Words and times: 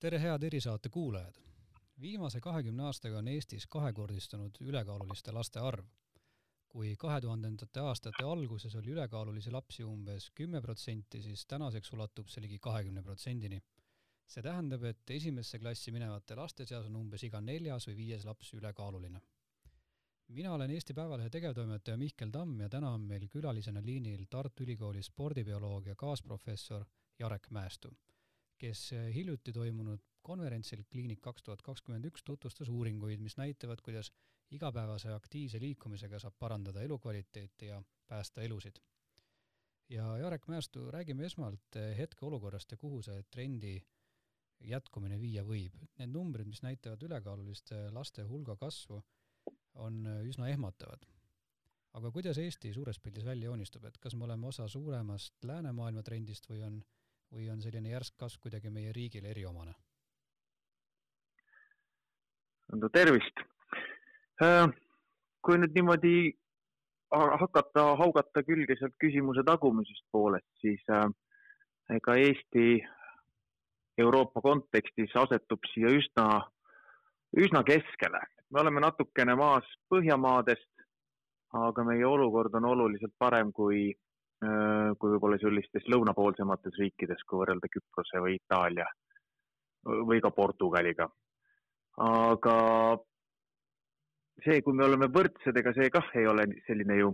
tere, 0.00 0.18
head 0.20 0.42
erisaate 0.42 0.88
kuulajad! 0.92 1.36
viimase 2.00 2.40
kahekümne 2.40 2.82
aastaga 2.82 3.18
on 3.18 3.28
Eestis 3.32 3.64
kahekordistunud 3.74 4.58
ülekaaluliste 4.60 5.32
laste 5.32 5.60
arv. 5.60 5.86
kui 6.68 6.90
kahe 7.04 7.20
tuhandendate 7.24 7.80
aastate 7.80 8.24
alguses 8.32 8.74
oli 8.80 8.90
ülekaalulisi 8.92 9.50
lapsi 9.50 9.84
umbes 9.84 10.26
kümme 10.34 10.60
protsenti, 10.60 11.22
siis 11.22 11.46
tänaseks 11.46 11.92
ulatub 11.92 12.28
see 12.28 12.42
ligi 12.42 12.58
kahekümne 12.58 13.02
protsendini. 13.02 13.62
see 14.26 14.42
tähendab, 14.42 14.84
et 14.84 15.10
esimesse 15.10 15.58
klassi 15.58 15.92
minevate 15.92 16.36
laste 16.36 16.66
seas 16.66 16.86
on 16.86 16.96
umbes 16.96 17.24
iga 17.24 17.40
neljas 17.40 17.88
või 17.88 17.96
viies 17.96 18.24
laps 18.24 18.52
ülekaaluline. 18.54 19.20
mina 20.28 20.52
olen 20.52 20.70
Eesti 20.70 20.94
Päevalehe 20.94 21.30
tegevtoimetaja 21.30 21.96
Mihkel 21.96 22.30
Tamm 22.30 22.60
ja 22.60 22.68
täna 22.68 22.90
on 22.90 23.00
meil 23.00 23.28
külalisena 23.28 23.80
liinil 23.84 24.26
Tartu 24.30 24.62
Ülikooli 24.62 25.02
spordibioloogia 25.02 25.94
kaasprofessor 25.94 26.84
Jarek 27.18 27.50
Mäestu 27.50 27.96
kes 28.58 28.92
eh, 28.92 29.08
hiljuti 29.14 29.52
toimunud 29.52 30.02
konverentsil 30.26 30.82
Kliinik 30.90 31.20
kaks 31.22 31.44
tuhat 31.46 31.62
kakskümmend 31.62 32.08
üks 32.08 32.24
tutvustas 32.26 32.70
uuringuid, 32.72 33.22
mis 33.22 33.36
näitavad, 33.38 33.82
kuidas 33.84 34.10
igapäevase 34.50 35.12
aktiivse 35.14 35.60
liikumisega 35.62 36.18
saab 36.22 36.36
parandada 36.38 36.82
elukvaliteeti 36.82 37.70
ja 37.72 37.82
päästa 38.06 38.42
elusid. 38.42 38.80
ja 39.88 40.16
Jarek 40.18 40.48
Mäestu, 40.48 40.90
räägime 40.90 41.26
esmalt 41.26 41.76
eh, 41.76 41.96
hetkeolukorrast 41.98 42.72
ja 42.72 42.76
kuhu 42.76 43.02
see 43.02 43.22
trendi 43.30 43.76
jätkumine 44.60 45.20
viia 45.20 45.44
võib. 45.44 45.76
Need 45.98 46.10
numbrid, 46.10 46.48
mis 46.48 46.62
näitavad 46.62 47.02
ülekaaluliste 47.02 47.90
laste 47.92 48.22
hulga 48.24 48.56
kasvu, 48.56 49.02
on 49.74 50.06
üsna 50.24 50.48
ehmatavad. 50.48 51.06
aga 51.96 52.10
kuidas 52.12 52.38
Eesti 52.38 52.72
suures 52.72 52.98
pildis 53.00 53.24
välja 53.24 53.46
joonistub, 53.46 53.84
et 53.84 53.98
kas 53.98 54.14
me 54.14 54.24
oleme 54.24 54.46
osa 54.46 54.68
suuremast 54.68 55.44
läänemaailma 55.44 56.02
trendist 56.02 56.48
või 56.50 56.62
on 56.62 56.82
või 57.34 57.50
on 57.50 57.60
selline 57.62 57.90
järsk 57.90 58.16
kasv 58.18 58.46
kuidagi 58.46 58.70
meie 58.70 58.92
riigile 58.92 59.30
eriomane? 59.34 59.74
no 62.72 62.88
tervist! 62.92 63.44
Äh, 64.42 64.66
kui 65.42 65.58
nüüd 65.58 65.74
niimoodi 65.74 66.16
hakata 67.14 67.94
haugata 67.96 68.42
külge 68.42 68.76
sealt 68.76 68.96
küsimuse 69.00 69.44
tagumisest 69.46 70.04
poolest, 70.12 70.48
siis 70.60 70.82
äh, 70.90 71.06
ega 71.94 72.16
Eesti 72.18 72.82
Euroopa 73.98 74.42
kontekstis 74.44 75.14
asetub 75.16 75.64
siia 75.72 75.92
üsna, 75.94 76.26
üsna 77.36 77.62
keskele. 77.64 78.20
me 78.50 78.60
oleme 78.60 78.80
natukene 78.80 79.34
maas 79.34 79.64
Põhjamaadest, 79.90 80.84
aga 81.52 81.84
meie 81.84 82.06
olukord 82.06 82.54
on 82.54 82.64
oluliselt 82.64 83.14
parem 83.18 83.52
kui 83.52 83.94
kui 84.40 85.10
võib-olla 85.14 85.38
sellistes 85.40 85.86
lõunapoolsemates 85.88 86.76
riikides, 86.80 87.22
kui 87.24 87.40
võrrelda 87.40 87.70
Küprose 87.72 88.20
või 88.20 88.36
Itaalia 88.36 88.86
või 89.86 90.20
ka 90.20 90.30
Portugaliga. 90.30 91.08
aga 91.96 92.56
see, 94.44 94.60
kui 94.62 94.74
me 94.74 94.84
oleme 94.84 95.08
võrdsed, 95.12 95.56
ega 95.56 95.72
see 95.72 95.90
kah 95.90 96.10
ei 96.14 96.26
ole 96.26 96.44
selline 96.66 96.98
ju 96.98 97.12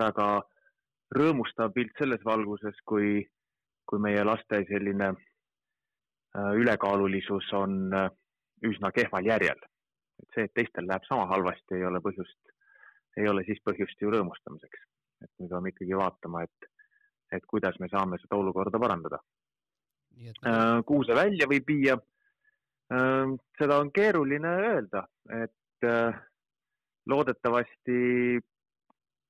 väga 0.00 0.28
rõõmustav 1.18 1.72
pilt 1.74 1.92
selles 1.98 2.24
valguses, 2.24 2.76
kui, 2.84 3.26
kui 3.84 4.00
meie 4.00 4.24
laste 4.24 4.62
selline 4.70 5.10
äh, 5.12 6.52
ülekaalulisus 6.62 7.52
on 7.52 7.92
äh, 7.92 8.08
üsna 8.64 8.92
kehval 8.92 9.26
järjel. 9.26 9.60
et 10.22 10.34
see, 10.34 10.44
et 10.44 10.54
teistel 10.54 10.88
läheb 10.88 11.04
sama 11.06 11.26
halvasti, 11.30 11.76
ei 11.76 11.84
ole 11.84 12.00
põhjust, 12.02 12.54
ei 13.16 13.28
ole 13.28 13.44
siis 13.46 13.60
põhjust 13.64 14.00
ju 14.00 14.10
rõõmustamiseks 14.10 14.86
et 15.22 15.30
me 15.38 15.48
peame 15.50 15.72
ikkagi 15.72 15.96
vaatama, 15.98 16.44
et, 16.46 16.70
et 17.32 17.46
kuidas 17.46 17.78
me 17.80 17.88
saame 17.92 18.18
seda 18.22 18.38
olukorda 18.38 18.80
parandada. 18.80 19.20
Äh, 20.18 20.80
kuhu 20.86 21.04
see 21.06 21.16
välja 21.16 21.48
võib 21.50 21.68
viia? 21.70 21.96
Äh, 22.92 23.34
seda 23.58 23.80
on 23.82 23.92
keeruline 23.94 24.54
öelda, 24.64 25.04
et 25.42 25.86
äh, 25.86 26.16
loodetavasti 27.06 27.98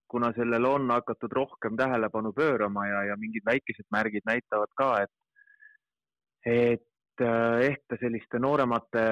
kuna 0.08 0.30
sellele 0.32 0.68
on 0.68 0.90
hakatud 0.90 1.32
rohkem 1.36 1.76
tähelepanu 1.76 2.32
pöörama 2.32 2.86
ja, 2.88 3.02
ja 3.10 3.16
mingid 3.20 3.44
väikesed 3.44 3.84
märgid 3.92 4.24
näitavad 4.24 4.72
ka, 4.74 4.92
et, 5.04 5.12
et 6.48 7.24
ehk 7.66 7.82
ta 7.90 7.98
selliste 8.00 8.40
nooremate 8.40 9.02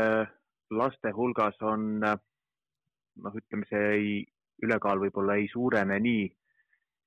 laste 0.71 1.13
hulgas 1.13 1.59
on 1.61 1.99
noh, 2.01 3.37
ütleme 3.37 3.69
see 3.69 3.85
ei, 3.99 4.09
ülekaal 4.65 5.03
võib-olla 5.05 5.37
ei 5.37 5.51
suurene 5.53 5.99
nii 6.01 6.25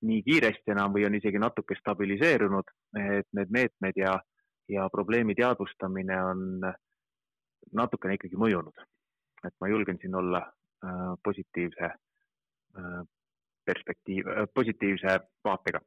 nii 0.02 0.22
kiiresti 0.24 0.72
enam 0.72 0.94
või 0.96 1.06
on 1.08 1.16
isegi 1.18 1.40
natuke 1.42 1.76
stabiliseerunud, 1.80 2.72
et 3.00 3.28
need 3.36 3.52
meetmed 3.52 4.00
ja, 4.00 4.16
ja 4.72 4.88
probleemi 4.92 5.36
teadvustamine 5.36 6.22
on 6.24 6.46
natukene 7.76 8.16
ikkagi 8.18 8.40
mõjunud. 8.40 8.86
et 9.48 9.56
ma 9.62 9.68
julgen 9.72 9.98
siin 10.02 10.16
olla 10.16 10.42
äh, 10.84 11.14
positiivse 11.24 11.86
äh, 11.86 13.04
perspektiiv 13.66 14.28
äh,, 14.28 14.48
positiivse 14.54 15.20
vaatega. 15.44 15.80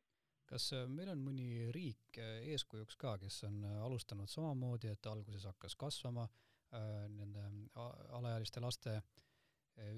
kas 0.49 0.73
äh, 0.73 0.87
meil 0.89 1.11
on 1.13 1.21
mõni 1.21 1.71
riik 1.73 2.19
äh, 2.19 2.47
eeskujuks 2.55 2.97
ka, 2.97 3.19
kes 3.19 3.45
on 3.49 3.65
äh, 3.65 3.83
alustanud 3.85 4.29
samamoodi, 4.29 4.89
et 4.89 5.07
alguses 5.07 5.45
hakkas 5.45 5.77
kasvama 5.77 6.29
nende 6.73 7.43
alaealiste 8.17 8.61
laste 8.65 8.95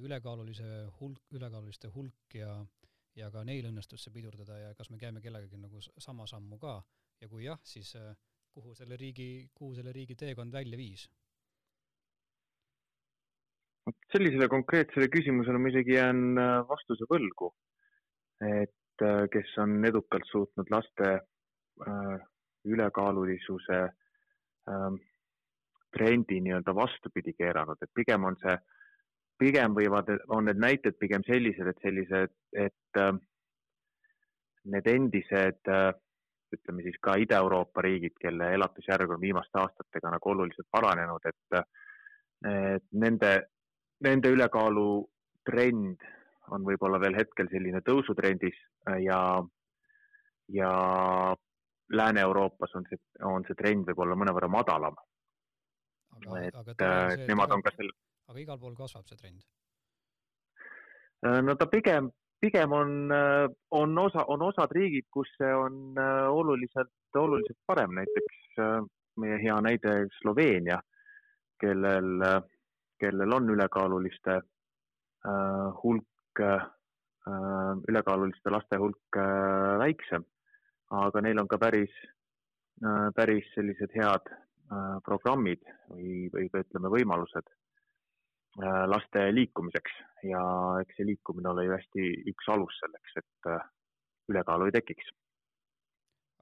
ülekaalulise 0.02 0.64
hulk, 1.00 1.20
ülekaaluliste 1.30 1.86
hulk 1.94 2.34
ja 2.34 2.48
äh, 2.56 2.93
ja 3.18 3.30
ka 3.30 3.44
neil 3.46 3.68
õnnestus 3.70 4.04
see 4.04 4.14
pidurdada 4.14 4.58
ja 4.58 4.70
kas 4.78 4.90
me 4.90 4.98
käime 4.98 5.22
kellegagi 5.22 5.58
nagu 5.60 5.82
sama 5.82 6.26
sammu 6.26 6.58
ka 6.58 6.78
ja 7.22 7.28
kui 7.28 7.44
jah, 7.46 7.60
siis 7.62 7.94
äh, 8.00 8.14
kuhu 8.54 8.74
selle 8.74 8.96
riigi, 9.00 9.48
kuhu 9.54 9.74
selle 9.78 9.92
riigi 9.92 10.16
teekond 10.18 10.52
välja 10.52 10.78
viis? 10.78 11.08
sellisele 14.12 14.46
konkreetsele 14.48 15.10
küsimusele 15.12 15.58
ma 15.60 15.70
isegi 15.70 15.98
jään 15.98 16.38
äh, 16.40 16.60
vastuse 16.68 17.06
võlgu. 17.10 17.52
et 18.42 19.02
äh, 19.02 19.24
kes 19.30 19.56
on 19.62 19.84
edukalt 19.84 20.26
suutnud 20.30 20.70
laste 20.70 21.18
ülekaalulisuse 22.64 23.78
äh, 23.82 24.92
trendi 25.94 26.40
nii-öelda 26.40 26.74
vastupidi 26.74 27.34
keeranud, 27.38 27.78
et 27.82 27.90
pigem 27.94 28.24
on 28.30 28.36
see 28.42 28.54
äh, 28.54 28.62
pigem 29.38 29.74
võivad, 29.76 30.10
on 30.32 30.48
need 30.48 30.60
näited 30.62 30.98
pigem 31.00 31.24
sellised, 31.26 31.68
et 31.68 31.84
sellised, 31.84 32.34
et 32.66 33.00
äh, 33.00 33.12
need 34.72 34.88
endised 34.90 35.70
äh, 35.70 35.90
ütleme 36.54 36.84
siis 36.86 36.98
ka 37.02 37.16
Ida-Euroopa 37.20 37.82
riigid, 37.84 38.14
kelle 38.20 38.52
elatusjärg 38.54 39.16
on 39.16 39.22
viimaste 39.22 39.58
aastatega 39.60 40.12
nagu 40.14 40.30
oluliselt 40.30 40.68
paranenud, 40.70 41.26
et, 41.26 41.64
et 42.50 42.86
nende, 43.04 43.32
nende 44.06 44.30
ülekaalu 44.34 44.88
trend 45.48 46.04
on 46.54 46.64
võib-olla 46.66 47.00
veel 47.00 47.16
hetkel 47.18 47.48
selline 47.50 47.80
tõusutrendis 47.84 48.56
ja, 49.02 49.18
ja 50.52 50.70
Lääne-Euroopas 51.92 52.76
on 52.78 52.86
see, 52.88 53.00
on 53.24 53.44
see 53.48 53.58
trend 53.58 53.88
võib-olla 53.88 54.16
mõnevõrra 54.18 54.48
madalam. 54.52 54.96
et 56.40 56.54
aga 56.54 56.90
äh, 57.10 57.26
nemad 57.28 57.52
on 57.52 57.62
ka 57.64 57.72
selle 57.76 57.92
aga 58.28 58.40
igal 58.40 58.60
pool 58.60 58.76
kasvab 58.78 59.06
see 59.08 59.18
trend? 59.20 59.44
Äh, 61.24 61.40
no 61.42 61.54
ta 61.56 61.66
pigem, 61.66 62.10
pigem 62.40 62.72
on, 62.72 63.10
äh, 63.12 63.48
on 63.70 63.98
osa, 63.98 64.24
on 64.28 64.42
osad 64.42 64.72
riigid, 64.76 65.06
kus 65.10 65.30
see 65.38 65.52
on 65.56 65.96
äh, 65.98 66.28
oluliselt, 66.28 66.92
oluliselt 67.16 67.58
parem, 67.66 67.94
näiteks 68.00 68.40
meie 69.22 69.38
hea 69.38 69.54
näide 69.62 69.92
Sloveenia, 70.20 70.80
kellel, 71.62 72.22
kellel 73.00 73.34
on 73.34 73.48
ülekaaluliste 73.50 74.36
hulk, 75.82 76.42
ülekaaluliste 77.88 78.52
laste 78.54 78.78
hulk 78.78 79.18
väiksem, 79.82 80.26
aga 81.02 81.22
neil 81.26 81.42
on 81.42 81.50
ka 81.50 81.58
päris, 81.62 81.94
päris 83.14 83.46
sellised 83.54 83.94
head 83.94 84.30
programmid 85.06 85.62
või, 85.90 86.28
või 86.34 86.50
ka 86.50 86.62
ütleme, 86.66 86.90
võimalused 86.94 87.54
laste 88.62 89.26
liikumiseks 89.34 89.94
ja 90.28 90.40
eks 90.82 90.96
see 90.98 91.08
liikumine 91.08 91.50
ole 91.50 91.66
ju 91.66 91.74
hästi 91.74 92.06
üks 92.32 92.48
alus 92.54 92.76
selleks, 92.82 93.16
et 93.20 93.50
äh, 93.50 93.68
ülekaalu 94.30 94.68
ei 94.68 94.74
tekiks. 94.78 95.10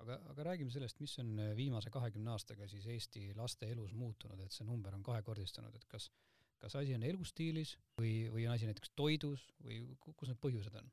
aga, 0.02 0.18
aga 0.32 0.44
räägime 0.50 0.70
sellest, 0.70 1.00
mis 1.00 1.14
on 1.22 1.38
äh, 1.38 1.56
viimase 1.56 1.90
kahekümne 1.90 2.34
aastaga 2.34 2.68
siis 2.68 2.86
Eesti 2.86 3.32
laste 3.36 3.70
elus 3.70 3.94
muutunud, 3.94 4.40
et 4.40 4.52
see 4.52 4.66
number 4.66 4.94
on 4.94 5.02
kahekordistunud, 5.02 5.74
et 5.74 5.86
kas, 5.88 6.10
kas 6.58 6.76
asi 6.76 6.94
on 6.94 7.06
elustiilis 7.06 7.76
või, 7.98 8.28
või 8.34 8.46
on 8.48 8.56
asi 8.56 8.68
näiteks 8.70 8.92
toidus 8.96 9.46
või 9.64 9.80
kus 10.04 10.28
need 10.28 10.42
põhjused 10.42 10.78
on? 10.82 10.90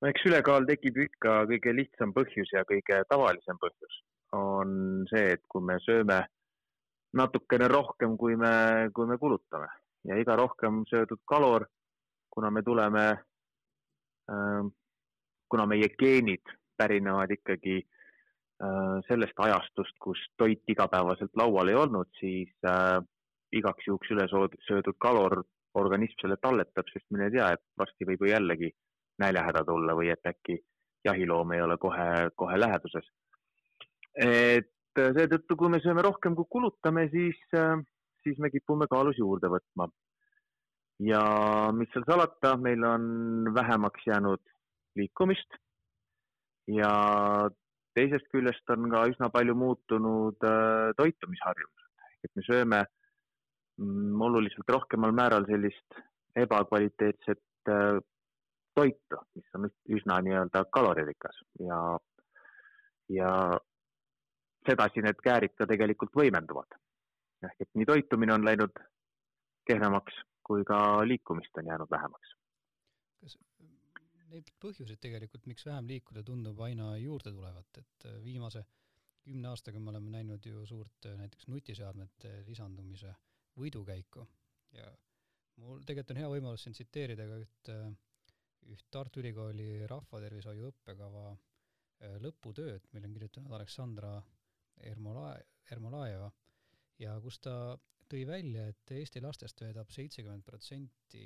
no 0.00 0.08
eks 0.08 0.26
ülekaal 0.30 0.66
tekib 0.68 1.02
ikka 1.04 1.42
kõige 1.52 1.76
lihtsam 1.76 2.14
põhjus 2.16 2.54
ja 2.56 2.64
kõige 2.68 3.02
tavalisem 3.12 3.60
põhjus 3.60 4.02
on 4.32 5.04
see, 5.10 5.34
et 5.34 5.42
kui 5.50 5.62
me 5.66 5.76
sööme 5.84 6.22
natukene 7.16 7.68
rohkem, 7.68 8.16
kui 8.16 8.36
me, 8.36 8.90
kui 8.94 9.06
me 9.06 9.18
kulutame 9.18 9.68
ja 10.08 10.16
iga 10.16 10.36
rohkem 10.38 10.84
söödud 10.88 11.20
kalor, 11.28 11.66
kuna 12.30 12.50
me 12.50 12.62
tuleme 12.62 13.06
äh,, 14.30 14.62
kuna 15.50 15.66
meie 15.66 15.88
geenid 15.98 16.46
pärinevad 16.78 17.32
ikkagi 17.34 17.80
sellest 19.08 19.38
ajastust, 19.40 19.96
kus 20.00 20.20
toit 20.36 20.62
igapäevaselt 20.68 21.32
laual 21.36 21.68
ei 21.68 21.78
olnud, 21.80 22.10
siis 22.20 22.50
äh, 22.68 22.98
igaks 23.56 23.86
juhuks 23.86 24.10
üle 24.12 24.26
söödud 24.28 24.98
kalor 25.00 25.40
organism 25.80 26.20
selle 26.20 26.36
talletab, 26.42 26.88
sest 26.92 27.06
mine 27.14 27.30
tea, 27.32 27.52
et 27.54 27.62
varsti 27.78 28.08
võib 28.08 28.26
ju 28.26 28.32
jällegi 28.32 28.70
näljahäda 29.22 29.64
tulla 29.64 29.94
või 29.96 30.10
et 30.12 30.26
äkki 30.26 30.58
jahiloom 31.04 31.54
ei 31.56 31.62
ole 31.64 31.78
kohe, 31.80 32.28
kohe 32.36 32.60
läheduses. 32.60 33.06
et 34.18 34.68
seetõttu, 34.98 35.56
kui 35.56 35.70
me 35.72 35.80
sööme 35.84 36.02
rohkem, 36.06 36.34
kui 36.38 36.48
kulutame, 36.50 37.06
siis, 37.12 37.38
siis 38.24 38.38
me 38.42 38.50
kipume 38.50 38.88
kaalus 38.90 39.18
juurde 39.18 39.50
võtma. 39.52 39.88
ja 41.00 41.20
mis 41.72 41.88
seal 41.94 42.04
salata, 42.04 42.56
meil 42.60 42.84
on 42.84 43.54
vähemaks 43.54 44.06
jäänud 44.06 44.42
liikumist. 44.96 45.56
Ja 46.68 46.90
teisest 47.96 48.28
küljest 48.34 48.70
on 48.74 48.90
ka 48.92 49.06
üsna 49.10 49.30
palju 49.32 49.56
muutunud 49.58 50.46
äh, 50.46 50.92
toitumisharjumused, 50.98 51.88
et 52.24 52.30
me 52.36 52.44
sööme 52.46 52.80
mm, 53.80 54.20
oluliselt 54.28 54.70
rohkemal 54.70 55.14
määral 55.16 55.48
sellist 55.48 55.98
ebakvaliteetset 56.38 57.72
äh, 57.72 57.98
toitu, 58.76 59.24
mis 59.34 59.58
on 59.58 59.66
üsna 59.96 60.20
nii-öelda 60.24 60.64
kaloririkas 60.72 61.42
ja, 61.64 61.80
ja 63.10 63.32
sedasi 64.68 65.02
need 65.04 65.20
käärid 65.24 65.54
ka 65.58 65.66
tegelikult 65.66 66.14
võimenduvad. 66.16 66.78
ehk 67.44 67.60
et 67.60 67.70
nii 67.74 67.86
toitumine 67.88 68.34
on 68.34 68.44
läinud 68.44 68.82
kehvemaks 69.66 70.18
kui 70.50 70.66
ka 70.66 70.78
liikumist 71.06 71.58
on 71.60 71.68
jäänud 71.70 71.90
vähemaks. 71.94 72.34
kas 73.22 73.36
neid 74.32 74.48
põhjuseid 74.62 74.98
tegelikult, 75.04 75.46
miks 75.50 75.66
vähem 75.66 75.86
liikuda, 75.90 76.22
tundub 76.26 76.60
aina 76.66 76.88
juurde 76.98 77.32
tulevat, 77.34 77.78
et 77.82 78.06
äh, 78.10 78.16
viimase 78.24 78.64
kümne 79.26 79.50
aastaga 79.50 79.82
me 79.82 79.92
oleme 79.92 80.10
näinud 80.14 80.46
ju 80.46 80.64
suurt 80.66 81.06
äh, 81.06 81.16
näiteks 81.20 81.46
nutiseadmete 81.52 82.32
lisandumise 82.48 83.12
võidukäiku 83.58 84.26
ja 84.78 84.90
mul 85.62 85.84
tegelikult 85.86 86.14
on 86.14 86.22
hea 86.22 86.32
võimalus 86.34 86.66
siin 86.66 86.74
tsiteerida 86.78 87.26
ka 87.30 87.38
üht, 87.44 87.72
äh, 87.74 87.86
üht 88.74 88.86
Tartu 88.90 89.22
Ülikooli 89.22 89.70
rahvatervishoiu 89.90 90.70
õppekava 90.72 91.30
lõputööd, 92.24 92.86
mille 92.94 93.10
on 93.10 93.14
kirjutanud 93.18 93.52
Aleksandra 93.52 94.14
Ermola-, 94.88 95.38
Ermolajeva 95.70 96.30
ja 96.98 97.16
kus 97.20 97.40
ta 97.40 97.54
tõi 98.10 98.26
välja, 98.26 98.66
et 98.68 98.92
Eesti 98.96 99.22
lastest 99.22 99.60
veedab 99.62 99.90
seitsekümmend 99.94 100.44
protsenti 100.44 101.24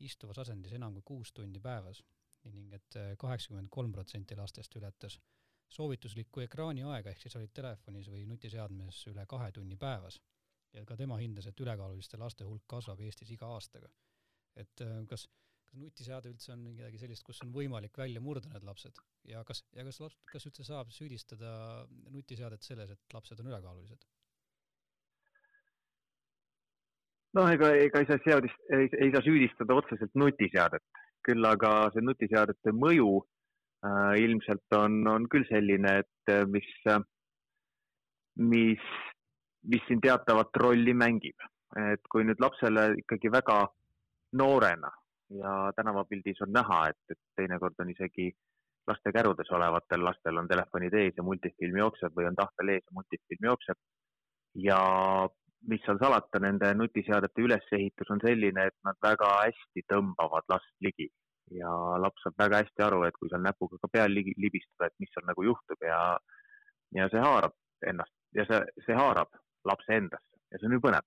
istuvas 0.00 0.38
asendis 0.44 0.72
enam 0.76 0.94
kui 0.96 1.02
kuus 1.12 1.32
tundi 1.32 1.60
päevas 1.60 2.02
ning 2.50 2.72
et 2.72 2.96
kaheksakümmend 3.20 3.68
kolm 3.70 3.92
protsenti 3.92 4.36
lastest 4.36 4.76
ületas 4.76 5.18
soovituslikku 5.70 6.42
ekraaniaega, 6.44 7.12
ehk 7.12 7.22
siis 7.22 7.36
olid 7.38 7.52
telefonis 7.54 8.10
või 8.10 8.24
nutiseadmes 8.28 9.04
üle 9.12 9.26
kahe 9.30 9.50
tunni 9.52 9.78
päevas. 9.78 10.20
ja 10.72 10.84
ka 10.86 10.94
tema 10.96 11.16
hindas, 11.18 11.46
et 11.50 11.60
ülekaaluliste 11.60 12.18
laste 12.18 12.44
hulk 12.46 12.62
kasvab 12.70 13.00
Eestis 13.02 13.30
iga 13.30 13.46
aastaga. 13.54 13.88
et 14.56 14.80
äh, 14.80 15.06
kas, 15.70 15.78
nutiseade 15.78 16.30
üldse 16.30 16.52
on 16.52 16.62
midagi 16.64 16.98
sellist, 16.98 17.24
kus 17.24 17.40
on 17.44 17.52
võimalik 17.52 17.96
välja 17.96 18.20
murda 18.20 18.48
need 18.50 18.64
lapsed 18.64 18.96
ja 19.24 19.42
kas, 19.44 19.62
ja 19.72 19.84
kas 19.84 20.00
laps, 20.00 20.16
kas 20.32 20.46
üldse 20.46 20.64
saab 20.64 20.90
süüdistada 20.90 21.86
nutiseadet 22.10 22.62
selles, 22.62 22.90
et 22.90 23.14
lapsed 23.14 23.40
on 23.40 23.46
ülekaalulised? 23.46 24.06
noh, 27.34 27.46
ega, 27.46 27.70
ega 27.78 28.00
ei 28.00 28.06
saa 28.06 28.18
seadist, 28.24 28.58
ei, 28.74 28.88
saa 29.12 29.22
süüdistada 29.22 29.74
otseselt 29.74 30.14
nutiseadet, 30.14 30.82
küll 31.22 31.44
aga 31.46 31.90
see 31.94 32.02
nutiseadete 32.02 32.72
mõju 32.74 33.20
äh, 33.86 34.18
ilmselt 34.18 34.74
on, 34.74 35.04
on 35.06 35.28
küll 35.30 35.46
selline, 35.46 36.00
et 36.02 36.34
äh, 36.34 36.42
mis 36.50 36.66
mis, 38.40 38.82
mis 39.70 39.86
siin 39.86 40.00
teatavat 40.02 40.56
rolli 40.56 40.94
mängib. 40.94 41.38
et 41.78 42.02
kui 42.10 42.24
nüüd 42.26 42.40
lapsele 42.42 42.96
ikkagi 42.98 43.30
väga 43.30 43.60
noorena 44.34 44.88
ja 45.30 45.72
tänavapildis 45.76 46.42
on 46.42 46.52
näha, 46.52 46.88
et, 46.90 47.00
et 47.10 47.18
teinekord 47.36 47.78
on 47.78 47.90
isegi 47.90 48.30
laste 48.90 49.12
kärudes 49.12 49.50
olevatel 49.54 50.04
lastel 50.04 50.40
on 50.40 50.48
telefonid 50.48 50.94
ees 50.94 51.16
ja 51.16 51.22
multifilm 51.22 51.76
jookseb 51.82 52.16
või 52.16 52.26
on 52.30 52.38
tahvel 52.38 52.74
ees 52.74 52.84
ja 52.86 52.96
multifilm 52.96 53.48
jookseb. 53.50 53.78
Ja 54.66 54.80
mis 55.70 55.82
seal 55.84 55.98
salata, 56.00 56.40
nende 56.42 56.72
nutiseadete 56.74 57.44
ülesehitus 57.44 58.10
on 58.10 58.22
selline, 58.24 58.66
et 58.70 58.76
nad 58.86 58.98
väga 59.04 59.28
hästi 59.44 59.84
tõmbavad 59.92 60.48
last 60.50 60.72
ligi. 60.86 61.10
Ja 61.54 61.70
laps 62.02 62.22
saab 62.24 62.38
väga 62.38 62.62
hästi 62.62 62.86
aru, 62.86 63.02
et 63.06 63.16
kui 63.18 63.30
seal 63.30 63.42
näpuga 63.44 63.78
ka 63.82 63.90
peal 63.92 64.14
ligi, 64.14 64.34
libistada, 64.38 64.88
et 64.88 65.02
mis 65.02 65.10
seal 65.14 65.26
nagu 65.26 65.44
juhtub 65.44 65.86
ja, 65.86 66.00
ja 66.94 67.08
see 67.12 67.22
haarab 67.22 67.54
ennast 67.90 68.14
ja 68.38 68.46
see, 68.48 68.60
see 68.86 68.96
haarab 68.96 69.34
lapse 69.66 69.96
endasse. 69.96 70.38
Ja 70.50 70.58
see 70.58 70.70
on 70.70 70.76
ju 70.76 70.82
põnev. 70.84 71.06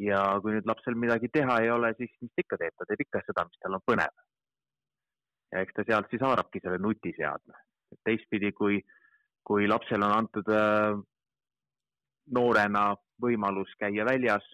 Ja 0.00 0.20
kui 0.40 0.54
nüüd 0.54 0.68
lapsel 0.68 0.96
midagi 0.98 1.28
teha 1.32 1.58
ei 1.62 1.70
ole, 1.72 1.92
siis 1.98 2.12
mis 2.22 2.32
ta 2.32 2.44
ikka 2.44 2.58
teeb, 2.60 2.76
ta 2.78 2.86
teeb 2.88 3.04
ikka 3.04 3.22
seda, 3.26 3.44
mis 3.48 3.60
tal 3.62 3.76
on 3.76 3.84
põnev. 3.86 4.14
ja 5.52 5.64
eks 5.64 5.76
ta 5.76 5.84
sealt 5.86 6.10
siis 6.10 6.22
haarabki 6.22 6.62
selle 6.62 6.78
nutiseadme. 6.78 7.58
teistpidi, 8.06 8.52
kui, 8.54 8.78
kui 9.44 9.66
lapsele 9.68 10.06
on 10.06 10.14
antud 10.14 10.50
äh, 10.54 10.94
noorena 12.38 12.84
võimalus 13.22 13.72
käia 13.80 14.06
väljas, 14.06 14.46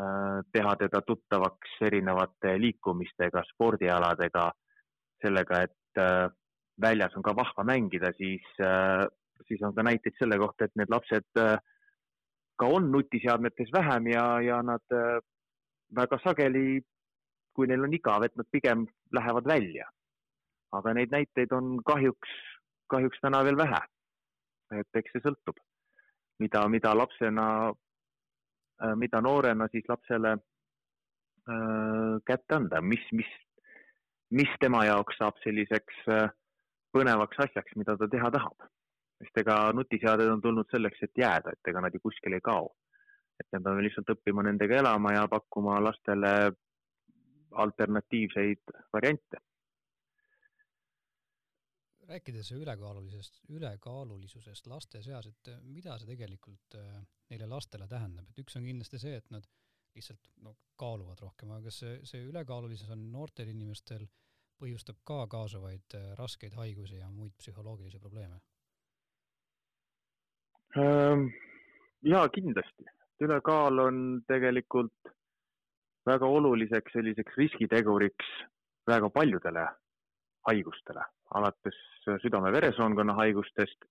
äh, 0.00 0.38
teha 0.52 0.76
teda 0.80 1.02
tuttavaks 1.02 1.80
erinevate 1.90 2.54
liikumistega, 2.62 3.42
spordialadega, 3.52 4.50
sellega, 5.24 5.64
et 5.66 6.02
äh, 6.02 6.28
väljas 6.80 7.16
on 7.18 7.26
ka 7.26 7.34
vahva 7.36 7.66
mängida, 7.66 8.14
siis, 8.16 8.46
äh, 8.62 9.04
siis 9.48 9.62
on 9.66 9.74
ka 9.74 9.82
näiteid 9.82 10.14
selle 10.18 10.38
kohta, 10.38 10.64
et 10.64 10.78
need 10.78 10.94
lapsed 10.94 11.42
ka 12.58 12.66
on 12.66 12.90
nutiseadmetes 12.92 13.70
vähem 13.72 14.08
ja, 14.10 14.24
ja 14.42 14.62
nad 14.62 14.96
väga 15.94 16.18
sageli, 16.24 16.80
kui 17.54 17.66
neil 17.70 17.86
on 17.86 17.94
igav, 17.94 18.24
et 18.26 18.34
nad 18.36 18.48
pigem 18.50 18.86
lähevad 19.14 19.46
välja. 19.46 19.86
aga 20.72 20.92
neid 20.94 21.12
näiteid 21.14 21.52
on 21.56 21.78
kahjuks, 21.86 22.32
kahjuks 22.92 23.20
täna 23.22 23.44
veel 23.44 23.56
vähe. 23.56 23.80
et 24.80 25.00
eks 25.00 25.14
see 25.14 25.22
sõltub 25.24 25.56
mida, 26.38 26.68
mida 26.68 26.94
lapsena, 26.94 27.74
äh, 28.82 28.94
mida 28.96 29.20
noorena 29.20 29.68
siis 29.72 29.84
lapsele 29.88 30.32
äh, 30.32 32.14
kätte 32.26 32.56
anda, 32.56 32.80
mis, 32.80 33.04
mis, 33.12 33.30
mis 34.30 34.52
tema 34.60 34.84
jaoks 34.86 35.18
saab 35.18 35.38
selliseks 35.44 36.02
äh, 36.14 36.28
põnevaks 36.94 37.42
asjaks, 37.46 37.76
mida 37.76 37.96
ta 37.98 38.08
teha 38.10 38.30
tahab. 38.34 38.68
Sest 39.18 39.42
ega 39.42 39.56
nutiseaded 39.74 40.30
on 40.30 40.40
tulnud 40.42 40.70
selleks, 40.70 41.02
et 41.02 41.24
jääda, 41.24 41.52
et 41.52 41.72
ega 41.72 41.82
nad 41.84 41.94
ju 41.94 42.00
kuskile 42.02 42.38
ei 42.38 42.44
kao. 42.44 42.70
et 43.38 43.46
me 43.52 43.60
peame 43.62 43.82
lihtsalt 43.84 44.08
õppima 44.16 44.42
nendega 44.42 44.80
elama 44.80 45.12
ja 45.14 45.28
pakkuma 45.30 45.76
lastele 45.82 46.32
alternatiivseid 47.64 48.72
variante 48.92 49.38
rääkides 52.08 52.52
ülekaalulisest, 52.52 53.40
ülekaalulisusest 53.48 54.66
laste 54.66 55.02
seas, 55.04 55.26
et 55.28 55.50
mida 55.62 55.96
see 56.00 56.08
tegelikult 56.08 56.76
äh, 56.78 57.00
neile 57.30 57.48
lastele 57.50 57.88
tähendab, 57.88 58.30
et 58.30 58.40
üks 58.42 58.56
on 58.56 58.64
kindlasti 58.64 59.00
see, 59.02 59.16
et 59.20 59.28
nad 59.34 59.44
lihtsalt 59.96 60.30
no 60.44 60.54
kaaluvad 60.80 61.20
rohkem, 61.24 61.52
aga 61.52 61.68
kas 61.68 61.82
see, 61.82 61.98
see 62.08 62.24
ülekaalulisus 62.30 62.90
on 62.94 63.04
noortel 63.12 63.50
inimestel, 63.52 64.06
põhjustab 64.58 65.02
ka 65.06 65.20
kaasuvaid 65.34 65.98
äh, 65.98 66.12
raskeid 66.18 66.56
haigusi 66.58 67.02
ja 67.02 67.10
muid 67.12 67.36
psühholoogilisi 67.42 68.00
probleeme? 68.02 68.40
Ähm, 70.76 71.28
jaa, 72.04 72.28
kindlasti. 72.28 72.84
ülekaal 73.20 73.78
on 73.82 73.96
tegelikult 74.28 75.08
väga 76.06 76.26
oluliseks 76.26 76.92
selliseks 76.94 77.36
riskiteguriks 77.36 78.28
väga 78.86 79.08
paljudele 79.10 79.64
haigustele, 80.48 81.02
alates 81.34 81.78
südame-veresoonkonna 82.22 83.16
haigustest, 83.18 83.88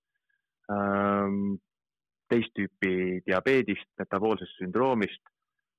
ähm, 0.72 1.58
teist 2.30 2.54
tüüpi 2.56 3.20
diabeedist, 3.26 3.90
metaboolsest 4.00 4.56
sündroomist, 4.62 5.22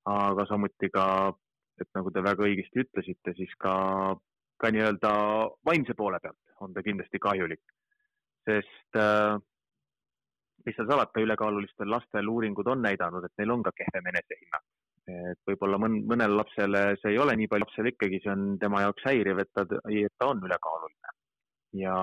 aga 0.06 0.46
samuti 0.46 0.92
ka, 0.94 1.34
et 1.82 1.90
nagu 1.96 2.12
te 2.14 2.24
väga 2.24 2.46
õigesti 2.46 2.86
ütlesite, 2.86 3.34
siis 3.40 3.52
ka, 3.58 3.74
ka 4.62 4.72
nii-öelda 4.72 5.12
vaimse 5.66 5.98
poole 5.98 6.22
pealt 6.22 6.62
on 6.62 6.74
ta 6.74 6.84
kindlasti 6.86 7.20
kahjulik. 7.24 7.62
sest 8.50 8.98
äh, 8.98 9.36
mis 10.66 10.76
seal 10.76 10.90
salata, 10.90 11.24
ülekaalulistel 11.24 11.90
lastel 11.90 12.28
uuringud 12.28 12.68
on 12.68 12.82
näidanud, 12.84 13.26
et 13.26 13.42
neil 13.42 13.56
on 13.56 13.64
ka 13.64 13.72
kehvem 13.78 14.12
enesehinnang 14.14 14.66
et 15.10 15.40
võib-olla 15.48 15.80
mõn-, 15.82 16.02
mõnele 16.10 16.38
lapsele 16.38 16.84
see 17.02 17.14
ei 17.14 17.22
ole 17.22 17.36
nii 17.40 17.50
palju, 17.52 17.68
lapsele 17.68 17.94
ikkagi 17.94 18.20
see 18.24 18.34
on 18.34 18.44
tema 18.62 18.84
jaoks 18.86 19.06
häiriv, 19.10 19.42
et 19.42 19.52
ta, 19.56 19.66
et 19.90 20.16
ta 20.18 20.30
on 20.34 20.44
ülekaaluline. 20.46 21.14
ja 21.80 21.96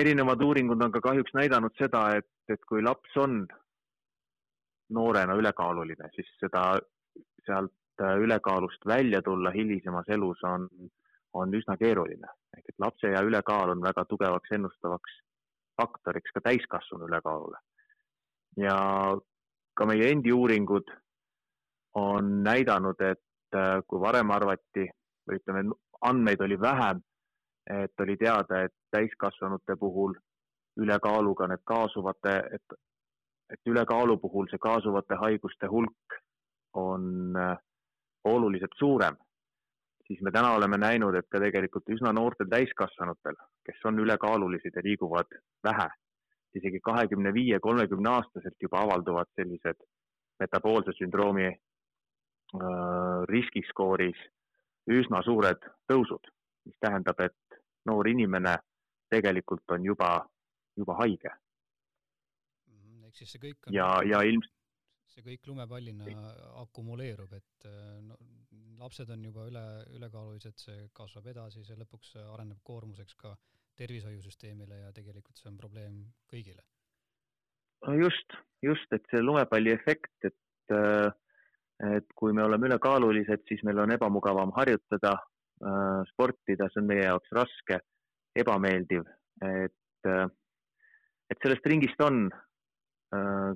erinevad 0.00 0.42
uuringud 0.42 0.82
on 0.82 0.92
ka 0.94 1.02
kahjuks 1.08 1.34
näidanud 1.38 1.74
seda, 1.78 2.02
et, 2.20 2.28
et 2.52 2.62
kui 2.68 2.82
laps 2.82 3.16
on 3.22 3.44
noorena 4.96 5.34
ülekaaluline, 5.38 6.10
siis 6.14 6.30
seda, 6.42 6.68
sealt 7.46 8.06
ülekaalust 8.22 8.84
välja 8.86 9.22
tulla 9.24 9.50
hilisemas 9.54 10.08
elus 10.12 10.42
on, 10.44 10.66
on 11.32 11.54
üsna 11.54 11.78
keeruline. 11.80 12.28
ehk 12.56 12.68
et 12.68 12.82
lapse 12.82 13.08
ja 13.12 13.22
ülekaal 13.24 13.72
on 13.72 13.82
väga 13.82 14.04
tugevaks 14.10 14.52
ennustavaks 14.52 15.20
faktoriks 15.76 16.32
ka 16.34 16.40
täiskasvanu 16.40 17.08
ülekaalule. 17.08 17.58
ja 18.56 18.76
ka 19.76 19.86
meie 19.86 20.10
endi 20.10 20.32
uuringud 20.32 20.90
on 21.94 22.42
näidanud, 22.44 23.00
et 23.00 23.56
äh, 23.56 23.82
kui 23.88 24.00
varem 24.00 24.30
arvati 24.30 24.86
või 25.28 25.40
ütleme, 25.40 25.64
andmeid 26.00 26.40
oli 26.40 26.60
vähem, 26.60 27.02
et 27.70 28.00
oli 28.00 28.16
teada, 28.16 28.62
et 28.62 28.74
täiskasvanute 28.90 29.76
puhul 29.80 30.14
ülekaaluga 30.80 31.48
need 31.48 31.64
kaasuvate, 31.64 32.36
et, 32.52 32.78
et 33.52 33.72
ülekaalu 33.72 34.18
puhul 34.22 34.48
see 34.50 34.60
kaasuvate 34.62 35.18
haiguste 35.20 35.68
hulk 35.72 36.18
on 36.76 37.36
äh, 37.36 37.56
oluliselt 38.24 38.76
suurem, 38.78 39.16
siis 40.06 40.22
me 40.22 40.30
täna 40.30 40.52
oleme 40.54 40.78
näinud, 40.78 41.14
et 41.14 41.28
ka 41.30 41.40
tegelikult 41.42 41.88
üsna 41.96 42.12
noortel 42.14 42.48
täiskasvanutel, 42.50 43.38
kes 43.66 43.84
on 43.84 43.98
ülekaalulised 44.02 44.76
ja 44.76 44.84
liiguvad 44.84 45.38
vähe, 45.64 45.88
isegi 46.54 46.80
kahekümne 46.80 47.34
viie, 47.34 47.60
kolmekümne 47.60 48.10
aastaselt 48.10 48.56
juba 48.62 48.82
avalduvad 48.86 49.30
sellised 49.38 49.82
metaboolse 50.40 50.94
sündroomi 50.98 51.48
äh, 51.48 51.58
riskiskooris 53.32 54.18
üsna 54.86 55.22
suured 55.26 55.62
tõusud, 55.90 56.30
mis 56.66 56.78
tähendab, 56.80 57.20
et 57.20 57.60
noor 57.86 58.08
inimene 58.08 58.56
tegelikult 59.10 59.74
on 59.74 59.84
juba, 59.84 60.10
juba 60.76 60.98
haige. 61.00 61.32
Mhm, 62.70 63.08
ehk 63.08 63.18
siis 63.22 63.34
see 63.34 63.42
kõik 63.42 63.66
on 63.66 63.74
ja, 63.74 63.88
ja 64.06 64.22
ilmselt 64.22 64.55
see 65.16 65.24
kõik 65.24 65.48
lumepallina 65.48 66.12
akumuleerub, 66.60 67.32
et 67.36 67.68
no, 68.04 68.16
lapsed 68.80 69.10
on 69.12 69.22
juba 69.24 69.46
üle, 69.48 69.64
ülekaalulised, 69.96 70.58
see 70.60 70.88
kasvab 70.96 71.30
edasi, 71.32 71.64
see 71.64 71.78
lõpuks 71.80 72.16
areneb 72.34 72.60
koormuseks 72.66 73.16
ka 73.22 73.32
tervishoiusüsteemile 73.80 74.82
ja 74.84 74.92
tegelikult 74.96 75.40
see 75.40 75.50
on 75.50 75.56
probleem 75.60 76.02
kõigile. 76.32 76.64
just, 78.00 78.36
just, 78.64 78.92
et 78.92 79.04
see 79.10 79.22
lumepalli 79.22 79.72
efekt, 79.72 80.16
et 80.24 80.34
et 81.84 82.06
kui 82.16 82.32
me 82.32 82.40
oleme 82.40 82.70
ülekaalulised, 82.70 83.42
siis 83.48 83.60
meil 83.68 83.82
on 83.82 83.90
ebamugavam 83.92 84.48
harjutada, 84.56 85.12
sportida, 86.08 86.70
see 86.72 86.80
on 86.80 86.88
meie 86.88 87.04
jaoks 87.04 87.34
raske, 87.36 87.78
ebameeldiv, 88.36 89.04
et, 89.44 90.08
et 90.08 91.44
sellest 91.44 91.68
ringist 91.68 92.00
on 92.00 92.24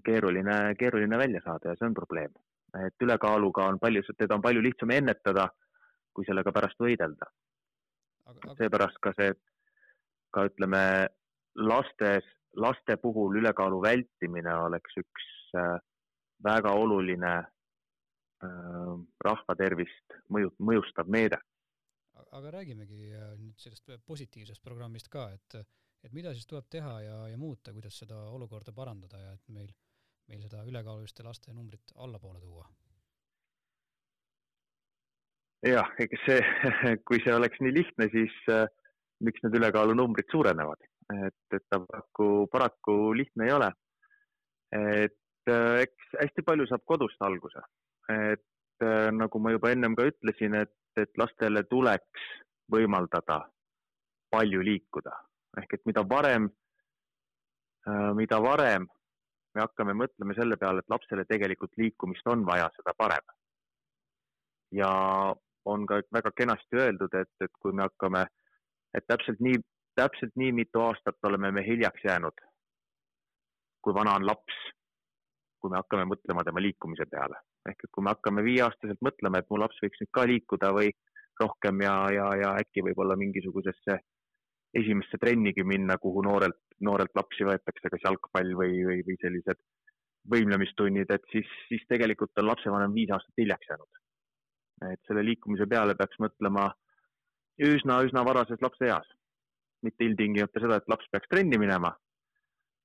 keeruline, 0.07 0.57
keeruline 0.79 1.19
välja 1.19 1.43
saada 1.45 1.71
ja 1.71 1.79
see 1.79 1.88
on 1.88 1.95
probleem. 1.95 2.33
et 2.87 3.02
ülekaaluga 3.02 3.64
on 3.67 3.79
palju, 3.83 4.02
teda 4.17 4.37
on 4.37 4.43
palju 4.43 4.61
lihtsam 4.62 4.90
ennetada, 4.95 5.49
kui 6.14 6.25
sellega 6.25 6.52
pärast 6.55 6.79
võidelda. 6.79 7.26
Seepärast 8.59 9.00
ka 9.02 9.11
see, 9.17 9.33
ka 10.31 10.45
ütleme, 10.47 10.83
lastes, 11.59 12.29
laste 12.55 12.95
puhul 13.02 13.40
ülekaalu 13.40 13.81
vältimine 13.83 14.55
oleks 14.69 15.00
üks 15.02 15.26
väga 16.47 16.71
oluline 16.79 17.33
Äh, 18.40 18.93
rahva 19.21 19.55
tervist 19.59 20.14
mõju, 20.33 20.55
mõjustav 20.64 21.09
meede. 21.12 21.37
aga 22.31 22.50
räägimegi 22.55 23.11
äh, 23.17 23.33
nüüd 23.37 23.59
sellest 23.61 23.90
positiivsest 24.07 24.62
programmist 24.64 25.11
ka, 25.12 25.26
et, 25.35 25.57
et 26.04 26.12
mida 26.16 26.33
siis 26.35 26.49
tuleb 26.49 26.69
teha 26.73 26.95
ja, 27.04 27.16
ja 27.28 27.38
muuta, 27.38 27.75
kuidas 27.76 27.99
seda 28.02 28.19
olukorda 28.35 28.73
parandada 28.76 29.21
ja 29.21 29.33
et 29.37 29.49
meil, 29.52 29.73
meil 30.30 30.42
seda 30.45 30.62
ülekaaluliste 30.69 31.26
laste 31.26 31.54
numbrit 31.57 31.95
allapoole 31.97 32.40
tuua? 32.40 32.69
jah, 35.66 35.90
ega 36.00 36.21
see, 36.25 36.40
kui 37.09 37.21
see 37.25 37.35
oleks 37.37 37.61
nii 37.61 37.75
lihtne, 37.76 38.09
siis 38.14 38.37
äh, 38.49 38.64
miks 39.21 39.42
need 39.45 39.59
ülekaalunumbrid 39.61 40.30
suurenevad, 40.33 40.87
et, 41.26 41.40
et 41.52 41.66
ta 41.69 41.83
paraku, 41.85 42.30
paraku 42.52 42.97
lihtne 43.19 43.49
ei 43.49 43.52
ole. 43.59 43.69
et 44.73 45.52
äh, 45.52 45.83
eks 45.85 46.16
hästi 46.23 46.47
palju 46.47 46.69
saab 46.71 46.87
kodust 46.88 47.21
alguse 47.26 47.61
et 48.11 48.87
äh, 48.87 49.11
nagu 49.12 49.38
ma 49.38 49.52
juba 49.54 49.73
ennem 49.75 49.97
ka 49.99 50.07
ütlesin, 50.09 50.57
et, 50.62 50.75
et 50.97 51.11
lastele 51.21 51.62
tuleks 51.69 52.28
võimaldada 52.73 53.42
palju 54.30 54.62
liikuda 54.64 55.12
ehk 55.59 55.75
et 55.75 55.87
mida 55.87 56.04
varem, 56.09 56.49
äh, 57.88 58.11
mida 58.14 58.38
varem 58.42 58.87
me 59.54 59.64
hakkame 59.64 59.97
mõtlema 59.99 60.37
selle 60.38 60.57
peale, 60.57 60.83
et 60.83 60.92
lapsele 60.92 61.25
tegelikult 61.26 61.75
liikumist 61.76 62.26
on 62.30 62.45
vaja, 62.47 62.69
seda 62.76 62.95
parem. 62.99 63.25
ja 64.71 64.90
on 65.66 65.87
ka 65.87 65.99
väga 66.14 66.30
kenasti 66.37 66.78
öeldud, 66.78 67.14
et, 67.19 67.33
et 67.42 67.52
kui 67.62 67.73
me 67.73 67.83
hakkame, 67.83 68.23
et 68.95 69.07
täpselt 69.11 69.40
nii, 69.42 69.59
täpselt 69.99 70.37
nii 70.38 70.52
mitu 70.52 70.80
aastat 70.85 71.19
oleme 71.26 71.50
me 71.50 71.66
hiljaks 71.66 72.04
jäänud, 72.04 72.47
kui 73.83 73.95
vana 73.95 74.14
on 74.14 74.26
laps, 74.26 74.62
kui 75.59 75.71
me 75.71 75.83
hakkame 75.83 76.07
mõtlema 76.14 76.47
tema 76.47 76.62
liikumise 76.62 77.07
peale 77.11 77.42
ehk 77.69 77.85
et 77.85 77.92
kui 77.92 78.04
me 78.04 78.14
hakkame 78.14 78.45
viieaastaselt 78.45 79.02
mõtlema, 79.04 79.40
et 79.40 79.50
mu 79.52 79.59
laps 79.61 79.80
võiks 79.85 80.00
nüüd 80.00 80.12
ka 80.16 80.25
liikuda 80.30 80.73
või 80.76 80.92
rohkem 81.40 81.83
ja, 81.85 81.95
ja, 82.14 82.28
ja 82.40 82.54
äkki 82.61 82.85
võib-olla 82.87 83.16
mingisugusesse 83.21 83.99
esimesse 84.75 85.19
trennigi 85.19 85.65
minna, 85.67 85.97
kuhu 85.99 86.23
noorelt, 86.23 86.59
noorelt 86.87 87.15
lapsi 87.19 87.47
võetakse, 87.47 87.91
kas 87.91 88.05
jalgpall 88.05 88.55
või, 88.59 88.83
või, 88.87 89.00
või 89.07 89.17
sellised 89.23 89.59
võimlemistunnid, 90.31 91.11
et 91.11 91.25
siis, 91.33 91.49
siis 91.69 91.83
tegelikult 91.89 92.39
on 92.39 92.50
lapsevanem 92.50 92.95
viis 92.95 93.11
aastat 93.15 93.41
hiljaks 93.41 93.71
jäänud. 93.71 94.00
et 94.93 95.00
selle 95.09 95.25
liikumise 95.25 95.67
peale 95.69 95.95
peaks 95.95 96.17
mõtlema 96.23 96.71
üsna, 97.61 98.00
üsna 98.07 98.25
varases 98.25 98.62
lapseeas. 98.62 99.09
mitte 99.83 100.05
ilmtingimata 100.05 100.61
seda, 100.61 100.77
et 100.77 100.89
laps 100.93 101.07
peaks 101.12 101.29
trenni 101.33 101.57
minema, 101.59 101.95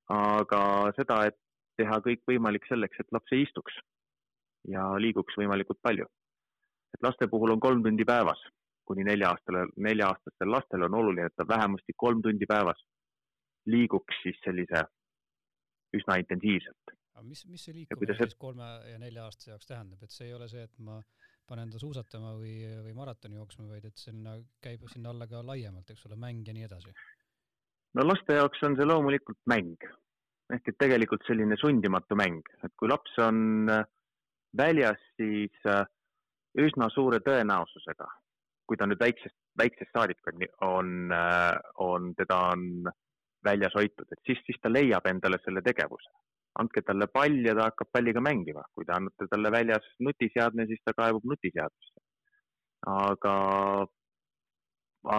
aga 0.08 0.60
seda, 0.96 1.26
et 1.28 1.36
teha 1.76 1.98
kõik 2.00 2.22
võimalik 2.30 2.64
selleks, 2.70 3.00
et 3.00 3.12
laps 3.12 3.32
ei 3.36 3.42
istuks 3.44 3.74
ja 4.72 4.86
liiguks 4.96 5.36
võimalikult 5.36 5.78
palju. 5.82 6.06
et 6.94 7.02
laste 7.02 7.28
puhul 7.28 7.52
on 7.52 7.60
kolm 7.60 7.82
tundi 7.84 8.04
päevas, 8.04 8.40
kuni 8.86 9.04
nelja-aastastel, 9.06 9.72
nelja-aastastel 9.86 10.52
lastel 10.52 10.86
on 10.86 10.94
oluline, 11.00 11.30
et 11.30 11.36
ta 11.36 11.46
vähemasti 11.48 11.94
kolm 11.96 12.22
tundi 12.22 12.46
päevas 12.48 12.82
liiguks 13.66 14.22
siis 14.22 14.38
sellise 14.44 14.84
üsna 15.96 16.18
intensiivselt. 16.22 16.94
aga 17.16 17.24
mis, 17.26 17.44
mis 17.50 17.64
see 17.66 17.74
liikumine 17.74 18.14
see... 18.14 18.28
siis 18.28 18.38
kolme 18.38 18.70
ja 18.92 18.98
nelja-aastase 19.02 19.52
jaoks 19.52 19.70
tähendab, 19.70 20.02
et 20.02 20.14
see 20.14 20.28
ei 20.28 20.34
ole 20.36 20.48
see, 20.52 20.64
et 20.68 20.78
ma 20.78 21.00
panen 21.46 21.70
ta 21.70 21.78
suusatama 21.78 22.34
või, 22.40 22.56
või 22.84 22.94
maratoni 22.96 23.38
jooksma, 23.38 23.68
vaid 23.70 23.86
et 23.88 23.98
sinna 24.00 24.34
käib 24.62 24.82
sinna 24.92 25.12
alla 25.14 25.28
ka 25.30 25.44
laiemalt, 25.46 25.90
eks 25.90 26.08
ole, 26.08 26.18
mäng 26.20 26.46
ja 26.46 26.54
nii 26.56 26.66
edasi? 26.68 26.94
no 27.96 28.04
laste 28.06 28.36
jaoks 28.36 28.62
on 28.68 28.76
see 28.78 28.88
loomulikult 28.88 29.40
mäng 29.50 29.86
ehk 30.54 30.70
et 30.70 30.78
tegelikult 30.78 31.24
selline 31.26 31.58
sundimatu 31.58 32.18
mäng, 32.18 32.44
et 32.64 32.74
kui 32.78 32.90
laps 32.90 33.16
on 33.22 33.70
äh, 33.72 33.86
väljas, 34.56 35.00
siis 35.18 35.66
äh, 35.66 35.82
üsna 36.62 36.88
suure 36.94 37.20
tõenäosusega, 37.24 38.06
kui 38.66 38.78
ta 38.78 38.86
nüüd 38.88 39.00
väiksest, 39.00 39.36
väiksest 39.58 39.92
saadik 39.94 40.30
on, 40.30 40.46
on, 40.66 40.88
on, 41.84 42.12
teda 42.18 42.38
on 42.52 42.88
väljas 43.46 43.74
hoitud, 43.78 44.08
et 44.10 44.22
siis, 44.26 44.40
siis 44.46 44.58
ta 44.62 44.72
leiab 44.72 45.06
endale 45.06 45.38
selle 45.44 45.62
tegevuse. 45.62 46.10
andke 46.56 46.80
talle 46.82 47.06
pall 47.12 47.44
ja 47.44 47.52
ta 47.54 47.66
hakkab 47.68 47.90
palliga 47.92 48.20
mängima, 48.24 48.62
kui 48.74 48.86
te 48.88 48.94
annate 48.96 49.26
talle 49.30 49.50
väljas 49.52 49.88
nutiseadme, 50.00 50.64
siis 50.66 50.80
ta 50.84 50.94
kaebub 50.96 51.24
nutiseadmesse. 51.28 52.00
aga, 52.92 53.34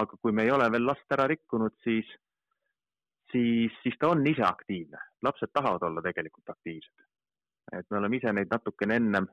aga 0.00 0.22
kui 0.22 0.32
me 0.32 0.44
ei 0.44 0.50
ole 0.50 0.70
veel 0.72 0.86
last 0.86 1.16
ära 1.16 1.28
rikkunud, 1.30 1.76
siis, 1.84 2.10
siis, 3.32 3.72
siis 3.82 4.00
ta 4.00 4.10
on 4.14 4.26
ise 4.26 4.42
aktiivne. 4.42 4.98
lapsed 5.22 5.54
tahavad 5.54 5.82
olla 5.88 6.02
tegelikult 6.02 6.56
aktiivsed 6.56 7.08
et 7.72 7.86
me 7.90 7.98
oleme 7.98 8.16
ise 8.16 8.32
neid 8.32 8.52
natukene 8.52 8.96
ennem 9.00 9.26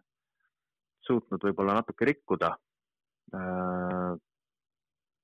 suutnud 1.06 1.44
võib-olla 1.48 1.78
natuke 1.80 2.08
rikkuda, 2.10 2.52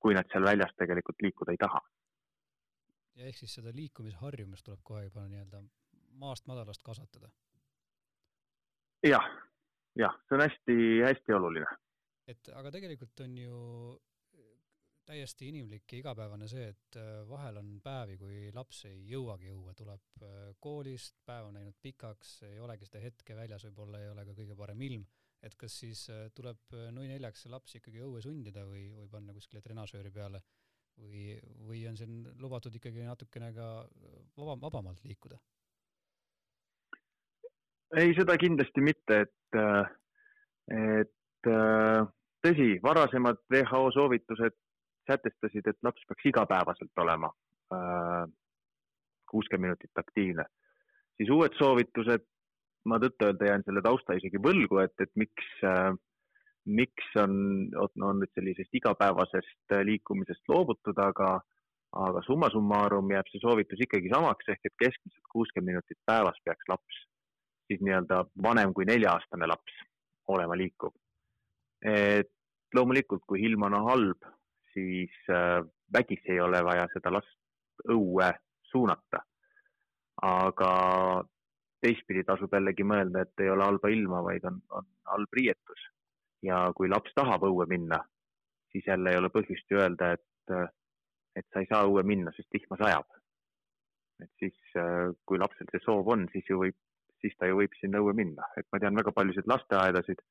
kui 0.02 0.16
nad 0.16 0.28
seal 0.32 0.44
väljas 0.44 0.74
tegelikult 0.78 1.22
liikuda 1.22 1.54
ei 1.54 1.60
taha. 1.60 1.80
ja 3.14 3.28
ehk 3.28 3.36
siis 3.36 3.54
seda 3.58 3.72
liikumisharjumust 3.76 4.64
tuleb 4.64 4.80
kohe 4.82 5.04
juba 5.04 5.26
nii-öelda 5.28 5.62
maast 6.22 6.46
madalast 6.46 6.82
kasvatada? 6.82 7.30
jah, 9.06 9.28
jah, 9.98 10.16
see 10.28 10.38
on 10.38 10.44
hästi-hästi 10.46 11.36
oluline. 11.38 11.76
et 12.28 12.50
aga 12.54 12.70
tegelikult 12.78 13.24
on 13.26 13.38
ju 13.38 13.60
täiesti 15.06 15.48
inimlik 15.50 15.92
ja 15.92 15.98
igapäevane 15.98 16.48
see, 16.48 16.68
et 16.72 16.98
äh, 17.00 17.22
vahel 17.28 17.58
on 17.58 17.72
päevi, 17.82 18.16
kui 18.20 18.36
laps 18.54 18.84
ei 18.90 19.00
jõuagi 19.10 19.50
õue, 19.50 19.74
tuleb 19.78 20.22
äh, 20.22 20.36
koolist, 20.62 21.16
päev 21.26 21.48
on 21.48 21.58
läinud 21.58 21.78
pikaks, 21.82 22.36
ei 22.48 22.60
olegi 22.62 22.86
seda 22.86 23.02
hetke 23.02 23.36
väljas, 23.36 23.66
võib-olla 23.66 24.02
ei 24.02 24.12
ole 24.12 24.24
ka 24.28 24.36
kõige 24.38 24.56
parem 24.58 24.84
ilm, 24.88 25.04
et 25.42 25.56
kas 25.58 25.78
siis 25.84 26.04
äh, 26.12 26.28
tuleb 26.36 26.76
nui 26.94 27.08
neljaks 27.10 27.44
see 27.44 27.52
laps 27.52 27.78
ikkagi 27.78 28.02
õue 28.04 28.22
sundida 28.24 28.66
või, 28.68 28.86
või 28.96 29.08
panna 29.10 29.34
kuskile 29.36 29.62
trenažööri 29.64 30.12
peale 30.14 30.42
või, 31.00 31.38
või 31.68 31.86
on 31.88 31.96
siin 31.98 32.20
lubatud 32.40 32.74
ikkagi 32.78 33.06
natukene 33.06 33.52
ka 33.56 33.68
vaba, 34.36 34.56
vabamalt 34.66 35.04
liikuda? 35.08 35.40
ei, 37.96 38.14
seda 38.16 38.36
kindlasti 38.40 38.80
mitte, 38.80 39.18
et, 39.26 39.58
et 40.72 41.50
tõsi, 42.44 42.68
varasemad 42.84 43.40
WHO 43.52 43.90
soovitused 43.96 44.56
sätestasid, 45.10 45.66
et 45.66 45.78
laps 45.84 46.06
peaks 46.08 46.28
igapäevaselt 46.30 47.02
olema 47.04 47.28
kuuskümmend 49.32 49.72
minutit 49.72 49.98
aktiivne, 49.98 50.44
siis 51.16 51.30
uued 51.32 51.56
soovitused, 51.58 52.24
ma 52.84 52.98
tõtt-öelda 53.02 53.46
jään 53.46 53.62
selle 53.66 53.82
tausta 53.84 54.16
isegi 54.18 54.40
võlgu, 54.42 54.80
et, 54.82 54.94
et 55.00 55.10
miks 55.16 55.50
äh, 55.66 55.92
miks 56.64 57.14
on, 57.18 57.70
on 57.78 58.20
nüüd 58.20 58.30
sellisest 58.36 58.74
igapäevasest 58.78 59.74
liikumisest 59.86 60.46
loobutud, 60.50 60.98
aga, 61.02 61.34
aga 62.06 62.22
summa 62.26 62.50
summarum 62.54 63.10
jääb 63.10 63.30
see 63.30 63.42
soovitus 63.42 63.82
ikkagi 63.82 64.12
samaks, 64.12 64.50
ehk 64.52 64.68
et 64.68 64.76
keskmiselt 64.84 65.32
kuuskümmend 65.32 65.74
minutit 65.74 65.98
päevas 66.06 66.38
peaks 66.44 66.68
laps, 66.70 67.00
siis 67.66 67.82
nii-öelda 67.82 68.22
vanem 68.46 68.74
kui 68.76 68.86
nelja-aastane 68.88 69.48
laps 69.50 69.80
olema 70.30 70.56
liikuv. 70.58 70.94
et 71.82 72.30
loomulikult, 72.74 73.24
kui 73.26 73.42
ilm 73.42 73.66
on 73.66 73.74
halb, 73.88 74.30
siis 74.72 75.12
äh, 75.30 75.60
vägisi 75.92 76.36
ei 76.36 76.40
ole 76.40 76.62
vaja 76.64 76.86
seda 76.94 77.10
last 77.12 77.88
õue 77.90 78.30
suunata. 78.70 79.26
aga 80.22 80.72
teistpidi 81.82 82.24
tasub 82.26 82.52
jällegi 82.54 82.86
mõelda, 82.86 83.24
et 83.24 83.42
ei 83.42 83.50
ole 83.50 83.66
halba 83.66 83.90
ilma, 83.92 84.22
vaid 84.26 84.46
on, 84.48 84.60
on 84.78 84.86
halb 85.10 85.38
riietus. 85.38 85.88
Ja 86.42 86.64
kui 86.76 86.90
laps 86.90 87.14
tahab 87.14 87.44
õue 87.46 87.66
minna, 87.70 88.00
siis 88.72 88.86
jälle 88.86 89.12
ei 89.12 89.18
ole 89.20 89.30
põhjust 89.34 89.70
ju 89.70 89.78
öelda, 89.78 90.12
et, 90.16 90.54
et 91.38 91.46
sa 91.52 91.62
ei 91.62 91.68
saa 91.70 91.86
õue 91.86 92.02
minna, 92.06 92.32
sest 92.36 92.50
vihma 92.54 92.78
sajab. 92.80 93.18
et 94.22 94.30
siis, 94.38 94.58
kui 95.26 95.38
lapsel 95.38 95.66
see 95.72 95.82
soov 95.82 96.08
on, 96.14 96.28
siis 96.30 96.46
ju 96.46 96.60
võib, 96.60 96.76
siis 97.22 97.34
ta 97.38 97.48
ju 97.50 97.56
võib 97.58 97.72
sinna 97.78 97.98
õue 98.02 98.14
minna, 98.14 98.46
et 98.58 98.66
ma 98.70 98.78
tean 98.82 98.94
väga 98.98 99.10
paljusid 99.16 99.48
lasteaedasid, 99.50 100.22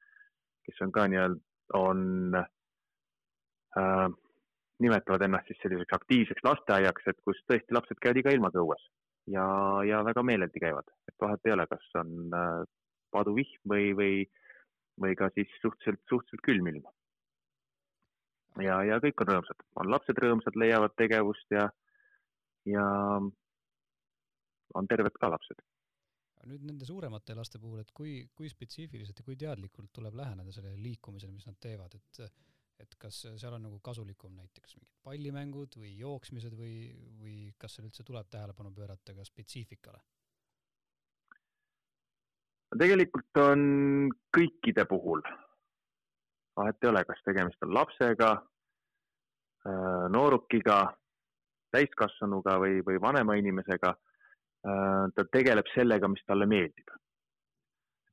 kes 0.67 0.79
on 0.85 0.93
ka 0.95 1.07
nii-öelda, 1.11 1.41
on 1.75 2.05
äh,, 2.39 4.07
nimetavad 4.83 5.27
ennast 5.27 5.51
siis 5.51 5.59
selliseks 5.63 5.97
aktiivseks 5.97 6.43
lasteaiaks, 6.47 7.11
et 7.11 7.19
kus 7.27 7.43
tõesti 7.51 7.75
lapsed 7.75 7.99
käivad 7.99 8.21
iga 8.23 8.35
ilmaga 8.37 8.63
õues 8.63 8.87
ja, 9.27 9.45
ja 9.87 10.03
väga 10.05 10.23
meeleldi 10.23 10.59
käivad, 10.63 10.87
et 11.09 11.15
vahet 11.21 11.45
ei 11.45 11.53
ole, 11.53 11.67
kas 11.69 11.89
on 12.01 12.13
äh, 12.33 12.61
paduvihm 13.11 13.69
või, 13.69 13.91
või 13.97 14.13
või 15.01 15.15
ka 15.17 15.29
siis 15.35 15.51
suhteliselt, 15.61 16.01
suhteliselt 16.09 16.43
külm 16.45 16.69
ilm. 16.71 16.87
ja, 18.61 18.81
ja 18.87 18.99
kõik 19.03 19.23
on 19.23 19.31
rõõmsad, 19.31 19.65
on 19.81 19.91
lapsed 19.91 20.19
rõõmsad, 20.23 20.57
leiavad 20.59 20.95
tegevust 20.99 21.55
ja, 21.55 21.67
ja 22.69 22.85
on 24.75 24.89
terved 24.91 25.15
ka 25.19 25.31
lapsed. 25.31 25.63
nüüd 26.51 26.65
nende 26.65 26.85
suuremate 26.85 27.35
laste 27.37 27.59
puhul, 27.61 27.83
et 27.83 27.91
kui, 27.93 28.15
kui 28.35 28.49
spetsiifiliselt 28.49 29.19
ja 29.19 29.25
kui 29.25 29.37
teadlikult 29.37 29.91
tuleb 29.93 30.15
läheneda 30.17 30.51
sellele 30.51 30.81
liikumisele, 30.81 31.31
mis 31.31 31.47
nad 31.47 31.59
teevad, 31.61 31.95
et 31.95 32.23
et 32.81 32.95
kas 32.99 33.25
seal 33.25 33.53
on 33.53 33.67
nagu 33.67 33.79
kasulikum 33.83 34.33
näiteks 34.37 34.75
mingid 34.77 34.91
pallimängud 35.03 35.77
või 35.81 35.93
jooksmised 35.97 36.55
või, 36.57 36.75
või 37.21 37.37
kas 37.57 37.77
seal 37.77 37.87
üldse 37.89 38.05
tuleb 38.07 38.29
tähelepanu 38.29 38.73
pöörata 38.75 39.15
ka 39.17 39.25
spetsiifikale? 39.25 40.01
tegelikult 42.79 43.39
on 43.41 43.63
kõikide 44.31 44.85
puhul, 44.87 45.19
vahet 46.55 46.77
ei 46.83 46.89
ole, 46.91 47.03
kas 47.07 47.19
tegemist 47.25 47.63
on 47.65 47.73
lapsega, 47.75 48.31
äh, 49.67 50.05
noorukiga, 50.13 50.77
täiskasvanuga 51.75 52.57
või, 52.63 52.79
või 52.87 53.01
vanema 53.03 53.35
inimesega. 53.39 53.91
Äh, 53.91 55.05
ta 55.15 55.27
tegeleb 55.33 55.67
sellega, 55.75 56.07
mis 56.07 56.23
talle 56.27 56.47
meeldib. 56.47 56.95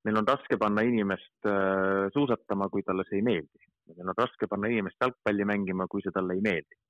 meil 0.06 0.16
on 0.16 0.26
raske 0.26 0.56
panna 0.56 0.82
inimest 0.87 1.46
äh, 1.46 2.08
suusatama, 2.14 2.68
kui 2.72 2.82
talle 2.82 3.04
see 3.08 3.18
ei 3.18 3.22
meeldi. 3.22 3.67
Meil 3.97 4.12
on 4.12 4.18
raske 4.18 4.49
panna 4.50 4.71
inimest 4.73 5.00
jalgpalli 5.00 5.47
mängima, 5.49 5.87
kui 5.88 6.02
see 6.04 6.14
talle 6.14 6.37
ei 6.37 6.45
meeldi. 6.45 6.80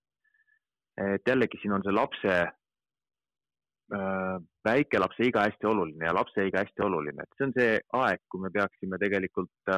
et 0.99 1.31
jällegi 1.31 1.61
siin 1.63 1.73
on 1.77 1.83
see 1.87 1.95
lapse 1.95 2.39
väikelapse 4.69 5.25
iga 5.25 5.45
hästi 5.47 5.67
oluline 5.67 6.05
ja 6.05 6.13
lapse 6.13 6.45
iga 6.47 6.65
hästi 6.65 6.83
oluline, 6.85 7.23
et 7.23 7.39
see 7.39 7.47
on 7.47 7.55
see 7.57 7.79
aeg, 8.01 8.21
kui 8.29 8.43
me 8.43 8.51
peaksime 8.51 8.99
tegelikult 9.01 9.73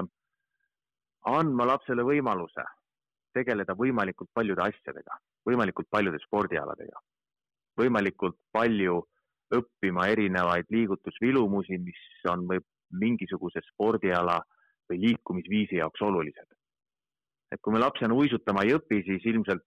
andma 1.31 1.67
lapsele 1.69 2.03
võimaluse 2.03 2.65
tegeleda 3.37 3.77
võimalikult 3.79 4.31
paljude 4.35 4.65
asjadega, 4.65 5.19
võimalikult 5.47 5.87
paljude 5.91 6.19
spordialadega, 6.25 6.99
võimalikult 7.79 8.39
palju 8.53 8.99
õppima 9.55 10.09
erinevaid 10.11 10.67
liigutusvilumusi, 10.71 11.79
mis 11.79 12.03
on 12.31 12.47
või 12.51 12.63
mingisuguse 12.91 13.63
spordiala 13.69 14.41
või 14.91 14.99
liikumisviisi 15.07 15.79
jaoks 15.79 16.03
olulised. 16.03 16.49
Et 17.51 17.61
kui 17.61 17.75
me 17.75 17.83
lapsena 17.83 18.15
uisutama 18.15 18.65
ei 18.67 18.75
õpi, 18.77 19.03
siis 19.07 19.27
ilmselt 19.27 19.65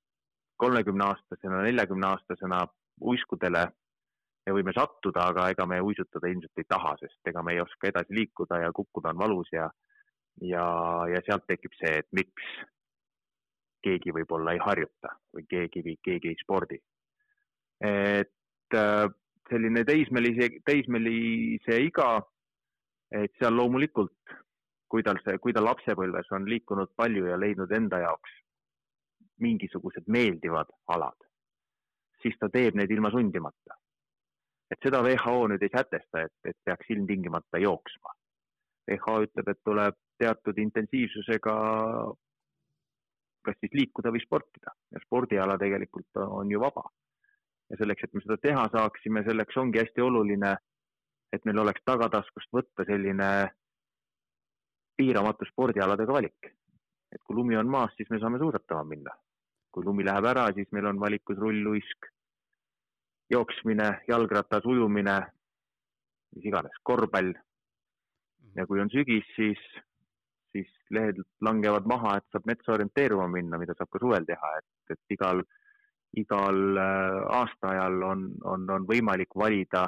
kolmekümne 0.57 1.05
aastasena, 1.09 1.61
neljakümne 1.65 2.07
aastasena 2.07 2.63
uiskudele 3.01 3.65
me 4.45 4.55
võime 4.57 4.73
sattuda, 4.75 5.29
aga 5.31 5.47
ega 5.53 5.65
me 5.69 5.79
uisutada 5.81 6.29
ilmselt 6.31 6.61
ei 6.61 6.67
taha, 6.69 6.93
sest 6.99 7.31
ega 7.31 7.43
me 7.43 7.55
ei 7.55 7.63
oska 7.63 7.89
edasi 7.89 8.15
liikuda 8.17 8.59
ja 8.65 8.71
kukkuda 8.75 9.13
on 9.13 9.19
valus 9.23 9.51
ja, 9.55 9.69
ja, 10.43 10.65
ja 11.11 11.23
sealt 11.25 11.47
tekib 11.47 11.75
see, 11.79 11.97
et 12.03 12.09
miks 12.11 12.49
keegi 13.83 14.13
võib-olla 14.15 14.55
ei 14.55 14.61
harjuta 14.63 15.15
või 15.35 15.47
keegi, 15.49 15.97
keegi 16.03 16.31
ei 16.31 16.39
spordi. 16.39 16.79
et 17.83 18.77
äh, 18.79 19.07
selline 19.49 19.83
teismelise, 19.87 20.49
teismelise 20.65 21.79
iga, 21.83 22.21
et 23.11 23.33
seal 23.39 23.55
loomulikult, 23.59 24.37
kui 24.93 25.03
tal 25.05 25.17
see, 25.25 25.39
kui 25.41 25.53
ta 25.57 25.63
lapsepõlves 25.65 26.29
on 26.37 26.45
liikunud 26.49 26.93
palju 26.95 27.25
ja 27.31 27.37
leidnud 27.39 27.71
enda 27.73 28.03
jaoks 28.05 28.35
mingisugused 29.41 30.05
meeldivad 30.13 30.69
alad, 30.93 31.17
siis 32.21 32.37
ta 32.39 32.51
teeb 32.53 32.77
neid 32.77 32.91
ilma 32.93 33.09
sundimata 33.11 33.77
et 34.73 34.81
seda 34.81 35.03
WHO 35.05 35.47
nüüd 35.51 35.63
ei 35.63 35.71
sätesta, 35.73 36.25
et, 36.25 36.33
et 36.49 36.57
peaks 36.65 36.89
ilmtingimata 36.95 37.61
jooksma. 37.61 38.13
WHO 38.89 39.15
ütleb, 39.27 39.49
et 39.53 39.61
tuleb 39.63 39.97
teatud 40.19 40.59
intensiivsusega 40.59 41.55
kas 43.43 43.57
siis 43.59 43.73
liikuda 43.75 44.11
või 44.15 44.21
sportida 44.23 44.71
ja 44.95 45.01
spordiala 45.03 45.57
tegelikult 45.59 46.21
on 46.23 46.51
ju 46.51 46.61
vaba. 46.63 46.83
ja 47.71 47.79
selleks, 47.79 48.05
et 48.05 48.13
me 48.13 48.21
seda 48.23 48.37
teha 48.37 48.63
saaksime, 48.71 49.23
selleks 49.25 49.57
ongi 49.57 49.79
hästi 49.81 50.03
oluline, 50.03 50.51
et 51.33 51.45
meil 51.47 51.59
oleks 51.63 51.81
tagataskust 51.85 52.51
võtta 52.53 52.85
selline 52.87 53.29
piiramatu 54.97 55.45
spordialadega 55.49 56.13
valik. 56.13 56.53
et 57.13 57.21
kui 57.21 57.35
lumi 57.35 57.53
on 57.57 57.69
maas, 57.69 57.91
siis 57.93 58.09
me 58.09 58.17
saame 58.19 58.39
suusatama 58.41 58.83
minna. 58.89 59.11
kui 59.71 59.83
lumi 59.85 60.05
läheb 60.05 60.25
ära, 60.25 60.47
siis 60.53 60.67
meil 60.71 60.85
on 60.85 60.99
valikus 61.01 61.37
rulluisk, 61.37 62.05
jooksmine, 63.33 63.87
jalgratas, 64.07 64.65
ujumine, 64.65 65.15
mis 66.35 66.45
iganes, 66.45 66.77
korvpall. 66.83 67.33
Mhm. 67.33 68.51
ja 68.59 68.67
kui 68.67 68.81
on 68.81 68.89
sügis, 68.93 69.25
siis, 69.35 69.59
siis 70.51 70.69
lehed 70.91 71.21
langevad 71.41 71.87
maha, 71.89 72.17
et 72.17 72.25
saab 72.31 72.45
metsa 72.45 72.75
orienteeruma 72.75 73.27
minna, 73.27 73.57
mida 73.57 73.73
saab 73.77 73.89
ka 73.89 74.01
suvel 74.03 74.25
teha, 74.29 74.51
et, 74.59 74.93
et 74.93 75.17
igal, 75.17 75.41
igal 76.21 76.77
äh, 76.77 77.19
aastaajal 77.41 78.03
on, 78.11 78.29
on, 78.45 78.69
on 78.77 78.85
võimalik 78.89 79.33
valida 79.35 79.87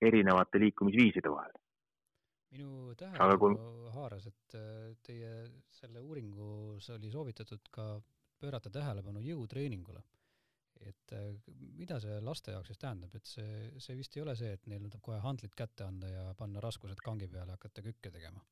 erinevate 0.00 0.60
liikumisviiside 0.60 1.32
vahel. 1.32 1.52
Minu 2.50 2.94
tähelepanu 2.98 3.58
kui... 3.58 3.92
haaras, 3.94 4.26
et 4.30 4.56
äh, 4.58 4.94
teie 5.06 5.34
selle 5.80 6.02
uuringus 6.02 6.90
oli 6.96 7.10
soovitatud 7.10 7.70
ka 7.74 7.92
pöörata 8.40 8.72
tähelepanu 8.72 9.22
jõutreeningule 9.22 10.02
et 10.80 11.12
äh, 11.12 11.34
mida 11.78 11.98
see 12.02 12.20
laste 12.24 12.54
jaoks 12.54 12.72
siis 12.72 12.80
tähendab, 12.80 13.12
et 13.16 13.28
see, 13.28 13.68
see 13.82 13.96
vist 13.98 14.16
ei 14.16 14.24
ole 14.24 14.34
see, 14.38 14.54
et 14.56 14.64
neile 14.70 14.88
tuleb 14.88 15.04
kohe 15.04 15.18
handlid 15.24 15.52
kätte 15.56 15.84
anda 15.86 16.08
ja 16.08 16.24
panna 16.38 16.62
raskused 16.64 17.02
kangi 17.04 17.28
peale, 17.28 17.56
hakata 17.58 17.84
kükke 17.84 18.12
tegema? 18.14 18.42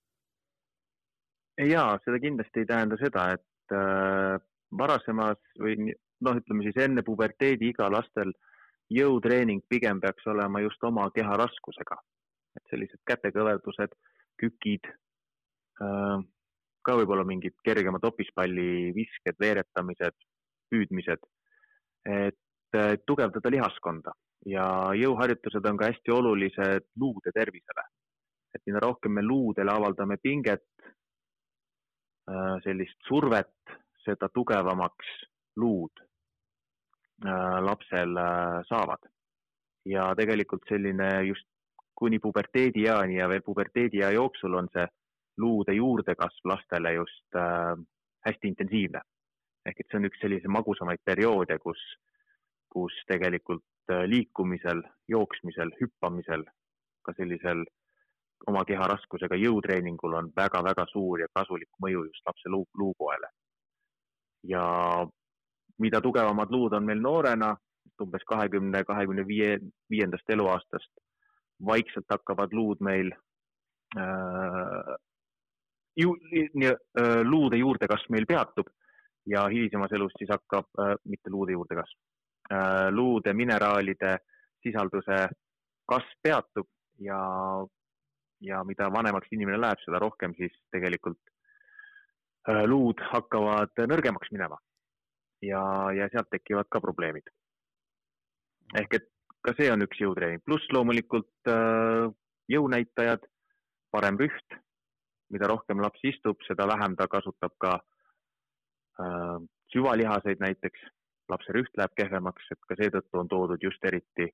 jaa, 1.59 1.97
seda 2.05 2.21
kindlasti 2.23 2.63
ei 2.63 2.69
tähenda 2.69 2.99
seda, 3.01 3.25
et 3.35 3.75
äh, 3.75 4.37
varasemas 4.79 5.41
või 5.59 5.89
noh, 5.89 6.39
ütleme 6.39 6.67
siis 6.67 6.79
enne 6.85 7.03
puberteediiga 7.07 7.89
lastel 7.91 8.31
jõutreening 8.95 9.65
pigem 9.69 10.01
peaks 10.01 10.27
olema 10.31 10.63
just 10.63 10.85
oma 10.85 11.09
keha 11.15 11.35
raskusega. 11.41 11.99
Et 12.59 12.73
sellised 12.73 13.01
kätekõverdused, 13.09 13.95
kükid 14.39 14.91
äh,, 14.91 16.19
ka 16.83 16.97
võib-olla 17.01 17.25
mingid 17.27 17.57
kergemad 17.65 18.03
topispalli 18.03 18.93
visked, 18.97 19.37
veeretamised, 19.41 20.17
püüdmised 20.73 21.27
et 22.09 23.05
tugevdada 23.07 23.51
lihaskonda 23.53 24.13
ja 24.47 24.67
jõuharjutused 24.97 25.67
on 25.67 25.79
ka 25.79 25.91
hästi 25.91 26.13
olulised 26.15 26.87
luude 27.01 27.33
tervisele. 27.35 27.85
et 28.55 28.63
mida 28.67 28.81
rohkem 28.81 29.13
me 29.13 29.23
luudele 29.23 29.71
avaldame 29.71 30.17
pinget, 30.17 30.65
äh, 32.31 32.57
sellist 32.65 32.97
survet, 33.07 33.75
seda 34.05 34.29
tugevamaks 34.33 35.11
luud 35.57 36.01
äh, 36.01 37.59
lapsel 37.61 38.17
äh, 38.17 38.65
saavad. 38.69 39.05
ja 39.85 40.15
tegelikult 40.15 40.65
selline 40.69 41.27
just 41.27 41.47
kuni 41.99 42.19
puberteedieani 42.23 43.19
ja 43.19 43.29
veel 43.29 43.43
puberteediea 43.45 44.11
jooksul 44.15 44.55
on 44.55 44.69
see 44.73 44.87
luude 45.43 45.75
juurdekasv 45.75 46.47
lastele 46.51 46.93
just 46.93 47.39
hästi 48.27 48.49
intensiivne 48.49 49.01
ehk 49.69 49.81
et 49.83 49.91
see 49.91 50.01
on 50.01 50.09
üks 50.09 50.21
sellise 50.23 50.51
magusamaid 50.53 51.03
perioode, 51.05 51.59
kus, 51.63 51.81
kus 52.73 52.95
tegelikult 53.11 53.93
äh, 53.93 54.07
liikumisel, 54.11 54.83
jooksmisel, 55.13 55.73
hüppamisel, 55.81 56.45
ka 57.05 57.15
sellisel 57.17 57.65
oma 58.49 58.65
keha 58.69 58.87
raskusega 58.93 59.37
jõutreeningul 59.41 60.15
on 60.15 60.33
väga-väga 60.37 60.87
suur 60.93 61.25
ja 61.25 61.29
kasulik 61.35 61.71
mõju 61.83 62.07
just 62.07 62.27
lapse 62.29 62.53
luu, 62.53 62.67
luupoele. 62.79 63.31
ja 64.47 64.63
mida 65.83 66.01
tugevamad 66.01 66.53
luud 66.55 66.73
on 66.73 66.85
meil 66.87 67.01
noorena, 67.03 67.57
umbes 68.03 68.23
kahekümne, 68.27 68.85
kahekümne 68.87 69.25
viie, 69.27 69.57
viiendast 69.91 70.31
eluaastast, 70.31 70.91
vaikselt 71.67 72.07
hakkavad 72.11 72.53
luud 72.53 72.81
meil 72.81 73.13
äh, 73.99 74.95
ju, 75.99 76.15
nii, 76.55 76.73
äh, 77.01 77.21
luude 77.25 77.59
juurdekasv 77.59 78.13
meil 78.15 78.27
peatub 78.27 78.69
ja 79.27 79.47
hilisemas 79.49 79.93
elus 79.93 80.15
siis 80.19 80.31
hakkab 80.31 80.69
äh,, 80.81 80.95
mitte 81.05 81.31
luude 81.31 81.53
juurdekasv 81.53 81.99
äh,, 82.53 82.89
luude 82.95 83.35
mineraalide 83.35 84.17
sisalduse 84.63 85.27
kasv 85.89 86.15
peatub 86.23 86.69
ja, 87.03 87.19
ja 88.41 88.63
mida 88.65 88.91
vanemaks 88.93 89.33
inimene 89.33 89.61
läheb, 89.61 89.83
seda 89.85 90.01
rohkem 90.03 90.35
siis 90.39 90.55
tegelikult 90.75 91.21
äh, 92.51 92.65
luud 92.67 93.03
hakkavad 93.13 93.87
nõrgemaks 93.91 94.33
minema. 94.33 94.59
ja, 95.43 95.61
ja 95.95 96.09
sealt 96.13 96.31
tekivad 96.31 96.67
ka 96.71 96.81
probleemid. 96.81 97.29
ehk 98.79 98.95
et 98.95 99.07
ka 99.45 99.55
see 99.59 99.71
on 99.73 99.85
üks 99.87 100.01
jõutreening, 100.03 100.43
pluss 100.47 100.67
loomulikult 100.75 101.51
äh, 101.51 102.09
jõunäitajad, 102.53 103.27
parem 103.95 104.19
rüht, 104.21 104.59
mida 105.33 105.49
rohkem 105.51 105.83
laps 105.85 106.03
istub, 106.09 106.41
seda 106.49 106.67
vähem 106.69 106.97
ta 106.99 107.09
kasutab 107.11 107.55
ka 107.63 107.77
äh, 109.03 109.37
süvalihaseid 109.75 110.43
näiteks, 110.45 110.89
lapse 111.29 111.55
rüht 111.57 111.77
läheb 111.77 111.95
kehvemaks, 112.01 112.51
et 112.53 112.67
ka 112.69 112.79
seetõttu 112.81 113.21
on 113.21 113.31
toodud 113.31 113.63
just 113.63 113.85
eriti 113.85 114.31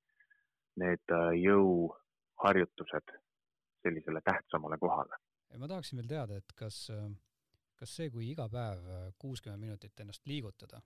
need 0.80 1.14
äh, 1.14 1.30
jõuharjutused 1.42 3.14
sellisele 3.84 4.24
tähtsamale 4.24 4.80
kohale. 4.80 5.20
ma 5.58 5.68
tahaksin 5.68 6.00
veel 6.00 6.08
teada, 6.10 6.36
et 6.40 6.52
kas, 6.56 6.88
kas 7.78 7.96
see, 7.96 8.08
kui 8.10 8.30
iga 8.30 8.48
päev 8.50 8.86
kuuskümmend 9.20 9.60
minutit 9.60 10.00
ennast 10.00 10.24
liigutada 10.26 10.80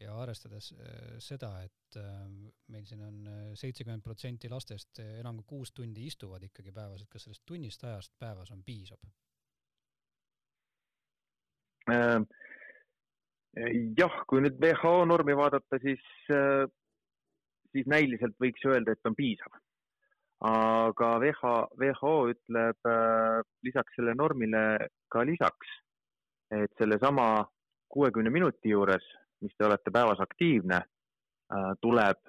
ja 0.00 0.16
arvestades 0.22 0.72
äh, 0.76 1.16
seda, 1.22 1.52
et 1.64 1.76
meil 2.70 2.84
siin 2.86 3.00
on 3.02 3.16
seitsekümmend 3.58 4.04
protsenti 4.04 4.48
lastest 4.48 5.00
enam 5.02 5.40
kui 5.40 5.56
kuus 5.56 5.72
tundi 5.74 6.04
istuvad 6.06 6.44
ikkagi 6.46 6.70
päevas, 6.74 7.02
et 7.02 7.10
kas 7.10 7.24
sellest 7.26 7.42
tunnist 7.46 7.82
ajast 7.84 8.12
päevas 8.18 8.52
on 8.54 8.62
piisav? 8.62 9.00
jah, 13.98 14.20
kui 14.30 14.44
nüüd 14.44 14.60
WHO 14.62 14.92
normi 15.10 15.34
vaadata, 15.34 15.80
siis, 15.82 16.04
siis 17.74 17.90
näiliselt 17.90 18.38
võiks 18.38 18.62
öelda, 18.70 18.94
et 18.94 19.10
on 19.10 19.18
piisav 19.18 19.58
aga 20.40 21.08
WHO, 21.20 21.54
WHO 21.76 22.14
ütleb 22.32 22.88
äh, 22.88 23.40
lisaks 23.66 23.96
selle 23.96 24.14
normile 24.16 24.88
ka 25.12 25.24
lisaks, 25.26 25.72
et 26.50 26.72
sellesama 26.80 27.44
kuuekümne 27.92 28.32
minuti 28.32 28.72
juures, 28.72 29.04
mis 29.40 29.54
te 29.56 29.66
olete 29.66 29.90
päevas 29.90 30.20
aktiivne 30.20 30.78
äh,, 30.80 31.72
tuleb 31.80 32.20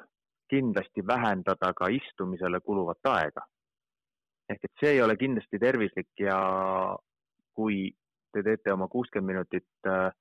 kindlasti 0.52 1.06
vähendada 1.08 1.74
ka 1.74 1.88
istumisele 1.88 2.60
kuluvat 2.60 3.12
aega. 3.14 3.46
ehk 4.50 4.64
et 4.68 4.84
see 4.84 4.92
ei 4.96 5.02
ole 5.02 5.16
kindlasti 5.16 5.60
tervislik 5.60 6.12
ja 6.20 6.38
kui 7.56 7.88
te 8.34 8.44
teete 8.44 8.74
oma 8.74 8.88
kuuskümmend 8.88 9.34
minutit 9.34 9.88
äh, 9.88 10.12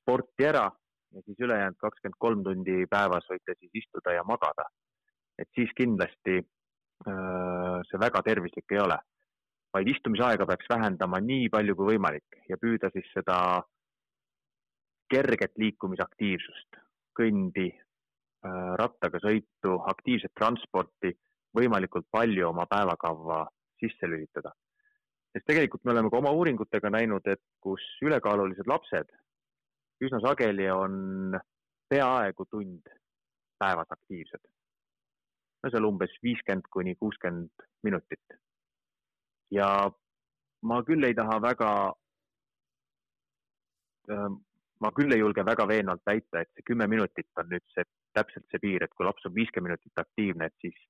sporti 0.00 0.48
ära 0.48 0.70
ja 1.12 1.22
siis 1.24 1.40
ülejäänud 1.40 1.78
kakskümmend 1.80 2.18
kolm 2.18 2.44
tundi 2.44 2.86
päevas 2.90 3.28
võite 3.30 3.56
siis 3.58 3.82
istuda 3.84 4.12
ja 4.16 4.24
magada, 4.24 4.68
et 5.38 5.48
siis 5.54 5.72
kindlasti 5.76 6.40
Äh, 7.04 7.80
see 7.90 8.00
väga 8.00 8.22
tervislik 8.24 8.72
ei 8.72 8.80
ole, 8.80 8.96
vaid 9.74 9.88
istumisaega 9.92 10.46
peaks 10.48 10.68
vähendama 10.72 11.20
nii 11.20 11.50
palju 11.52 11.76
kui 11.76 11.90
võimalik 11.92 12.38
ja 12.48 12.56
püüda 12.62 12.88
siis 12.94 13.10
seda 13.12 13.36
kerget 15.10 15.52
liikumisaktiivsust, 15.58 16.78
kõndi, 17.18 17.68
äh, 17.72 18.70
rattaga 18.80 19.20
sõitu, 19.22 19.76
aktiivset 19.92 20.34
transporti 20.34 21.12
võimalikult 21.56 22.08
palju 22.10 22.48
oma 22.48 22.66
päevakavva 22.66 23.46
sisse 23.80 24.08
lülitada. 24.08 24.52
sest 25.32 25.44
tegelikult 25.46 25.84
me 25.84 25.92
oleme 25.92 26.10
ka 26.10 26.16
oma 26.16 26.30
uuringutega 26.32 26.90
näinud, 26.90 27.26
et 27.28 27.42
kus 27.60 27.82
ülekaalulised 28.02 28.66
lapsed 28.66 29.10
üsna 30.00 30.20
sageli 30.20 30.70
on 30.70 31.36
peaaegu 31.90 32.46
tund 32.50 32.88
päevas 33.60 33.90
aktiivsed 33.90 34.40
no 35.66 35.72
seal 35.74 35.86
umbes 35.88 36.12
viiskümmend 36.22 36.68
kuni 36.70 36.94
kuuskümmend 36.94 37.66
minutit. 37.82 38.38
ja 39.50 39.68
ma 40.62 40.80
küll 40.86 41.06
ei 41.06 41.14
taha 41.14 41.38
väga, 41.42 41.70
ähm, 44.10 44.40
ma 44.80 44.92
küll 44.96 45.12
ei 45.14 45.22
julge 45.22 45.44
väga 45.46 45.66
veenvalt 45.68 46.02
väita, 46.06 46.42
et 46.42 46.50
see 46.54 46.66
kümme 46.70 46.88
minutit 46.90 47.40
on 47.40 47.48
nüüd 47.52 47.64
see, 47.72 47.86
täpselt 48.16 48.44
see 48.50 48.60
piir, 48.62 48.84
et 48.84 48.92
kui 48.96 49.06
laps 49.06 49.24
on 49.28 49.34
viiskümmend 49.34 49.72
minutit 49.72 50.02
aktiivne, 50.02 50.50
et 50.50 50.64
siis, 50.64 50.82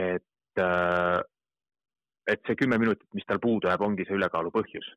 et, 0.00 0.62
äh, 0.64 1.18
et 2.34 2.42
see 2.46 2.58
kümme 2.62 2.78
minutit, 2.80 3.08
mis 3.14 3.26
tal 3.28 3.42
puudu 3.42 3.68
jääb, 3.68 3.84
ongi 3.84 4.06
see 4.08 4.16
ülekaalu 4.16 4.52
põhjus. 4.54 4.88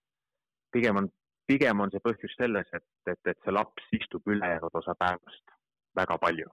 pigem 0.73 0.97
on, 0.97 1.09
pigem 1.47 1.81
on 1.83 1.91
see 1.93 2.01
põhjus 2.01 2.33
selles, 2.37 2.69
et, 2.73 2.87
et, 3.11 3.19
et 3.29 3.39
see 3.45 3.53
laps 3.53 3.91
istub 3.99 4.27
ülejäänud 4.27 4.79
osa 4.81 4.95
päevast 4.99 5.57
väga 5.95 6.17
palju 6.17 6.49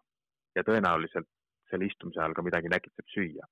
ja 0.56 0.64
tõenäoliselt 0.66 1.28
selle 1.70 1.86
istumise 1.86 2.20
ajal 2.20 2.34
ka 2.34 2.42
midagi 2.42 2.68
näkitseb 2.68 3.14
süüa. 3.14 3.46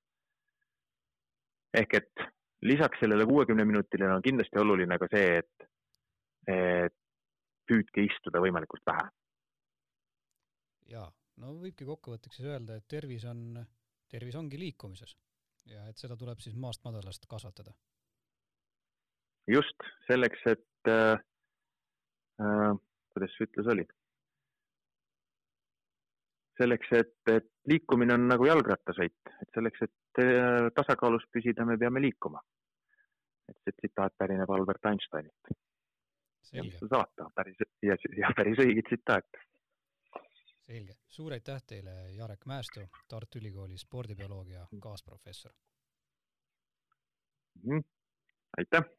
ehk 1.78 1.94
et 1.94 2.26
lisaks 2.62 3.00
sellele 3.00 3.24
kuuekümne 3.26 3.64
minutile 3.64 4.08
on 4.12 4.22
kindlasti 4.22 4.58
oluline 4.58 4.98
ka 4.98 5.06
see, 5.12 5.38
et 5.38 5.68
püüdke 7.68 8.04
istuda 8.08 8.42
võimalikult 8.44 8.84
vähe. 8.88 9.06
ja 10.94 11.04
no 11.42 11.54
võibki 11.62 11.86
kokkuvõtteks 11.88 12.40
siis 12.40 12.48
öelda, 12.48 12.78
et 12.78 12.88
tervis 12.88 13.24
on, 13.28 13.60
tervis 14.08 14.36
ongi 14.40 14.58
liikumises 14.60 15.16
ja 15.68 15.84
et 15.90 16.00
seda 16.00 16.16
tuleb 16.16 16.40
siis 16.40 16.56
maast 16.56 16.84
madalast 16.84 17.26
kasvatada. 17.28 17.72
just 19.46 19.88
selleks, 20.06 20.44
et 20.46 20.92
äh, 20.92 21.20
äh, 22.42 22.74
kuidas 23.12 23.36
see 23.36 23.48
ütlus 23.48 23.72
oli 23.74 23.86
selleks, 26.58 26.92
et, 26.98 27.14
et 27.30 27.48
liikumine 27.70 28.16
on 28.18 28.26
nagu 28.32 28.46
jalgrattasõit, 28.48 29.32
et 29.42 29.50
selleks, 29.54 29.84
et 29.86 30.22
äh, 30.24 30.68
tasakaalus 30.74 31.26
püsida, 31.32 31.66
me 31.68 31.78
peame 31.78 32.02
liikuma. 32.02 32.42
et 33.48 33.56
see 33.64 33.72
tsitaat 33.72 34.12
pärineb 34.20 34.50
Albert 34.52 34.84
Einsteinilt. 34.90 35.52
Saata 36.88 37.30
päris 37.34 37.56
ja, 37.82 37.96
ja 38.16 38.32
päris 38.36 38.58
õige 38.58 38.82
tsitaat. 38.86 39.40
selge, 40.66 40.94
suur 41.08 41.32
aitäh 41.32 41.62
teile, 41.66 42.12
Jarek 42.12 42.46
Mäestu, 42.46 42.80
Tartu 43.08 43.38
Ülikooli 43.38 43.78
spordibioloogia 43.78 44.66
kaasprofessor 44.80 45.52
mm. 47.62 47.78
-hmm. 47.78 47.84
aitäh 48.58 48.97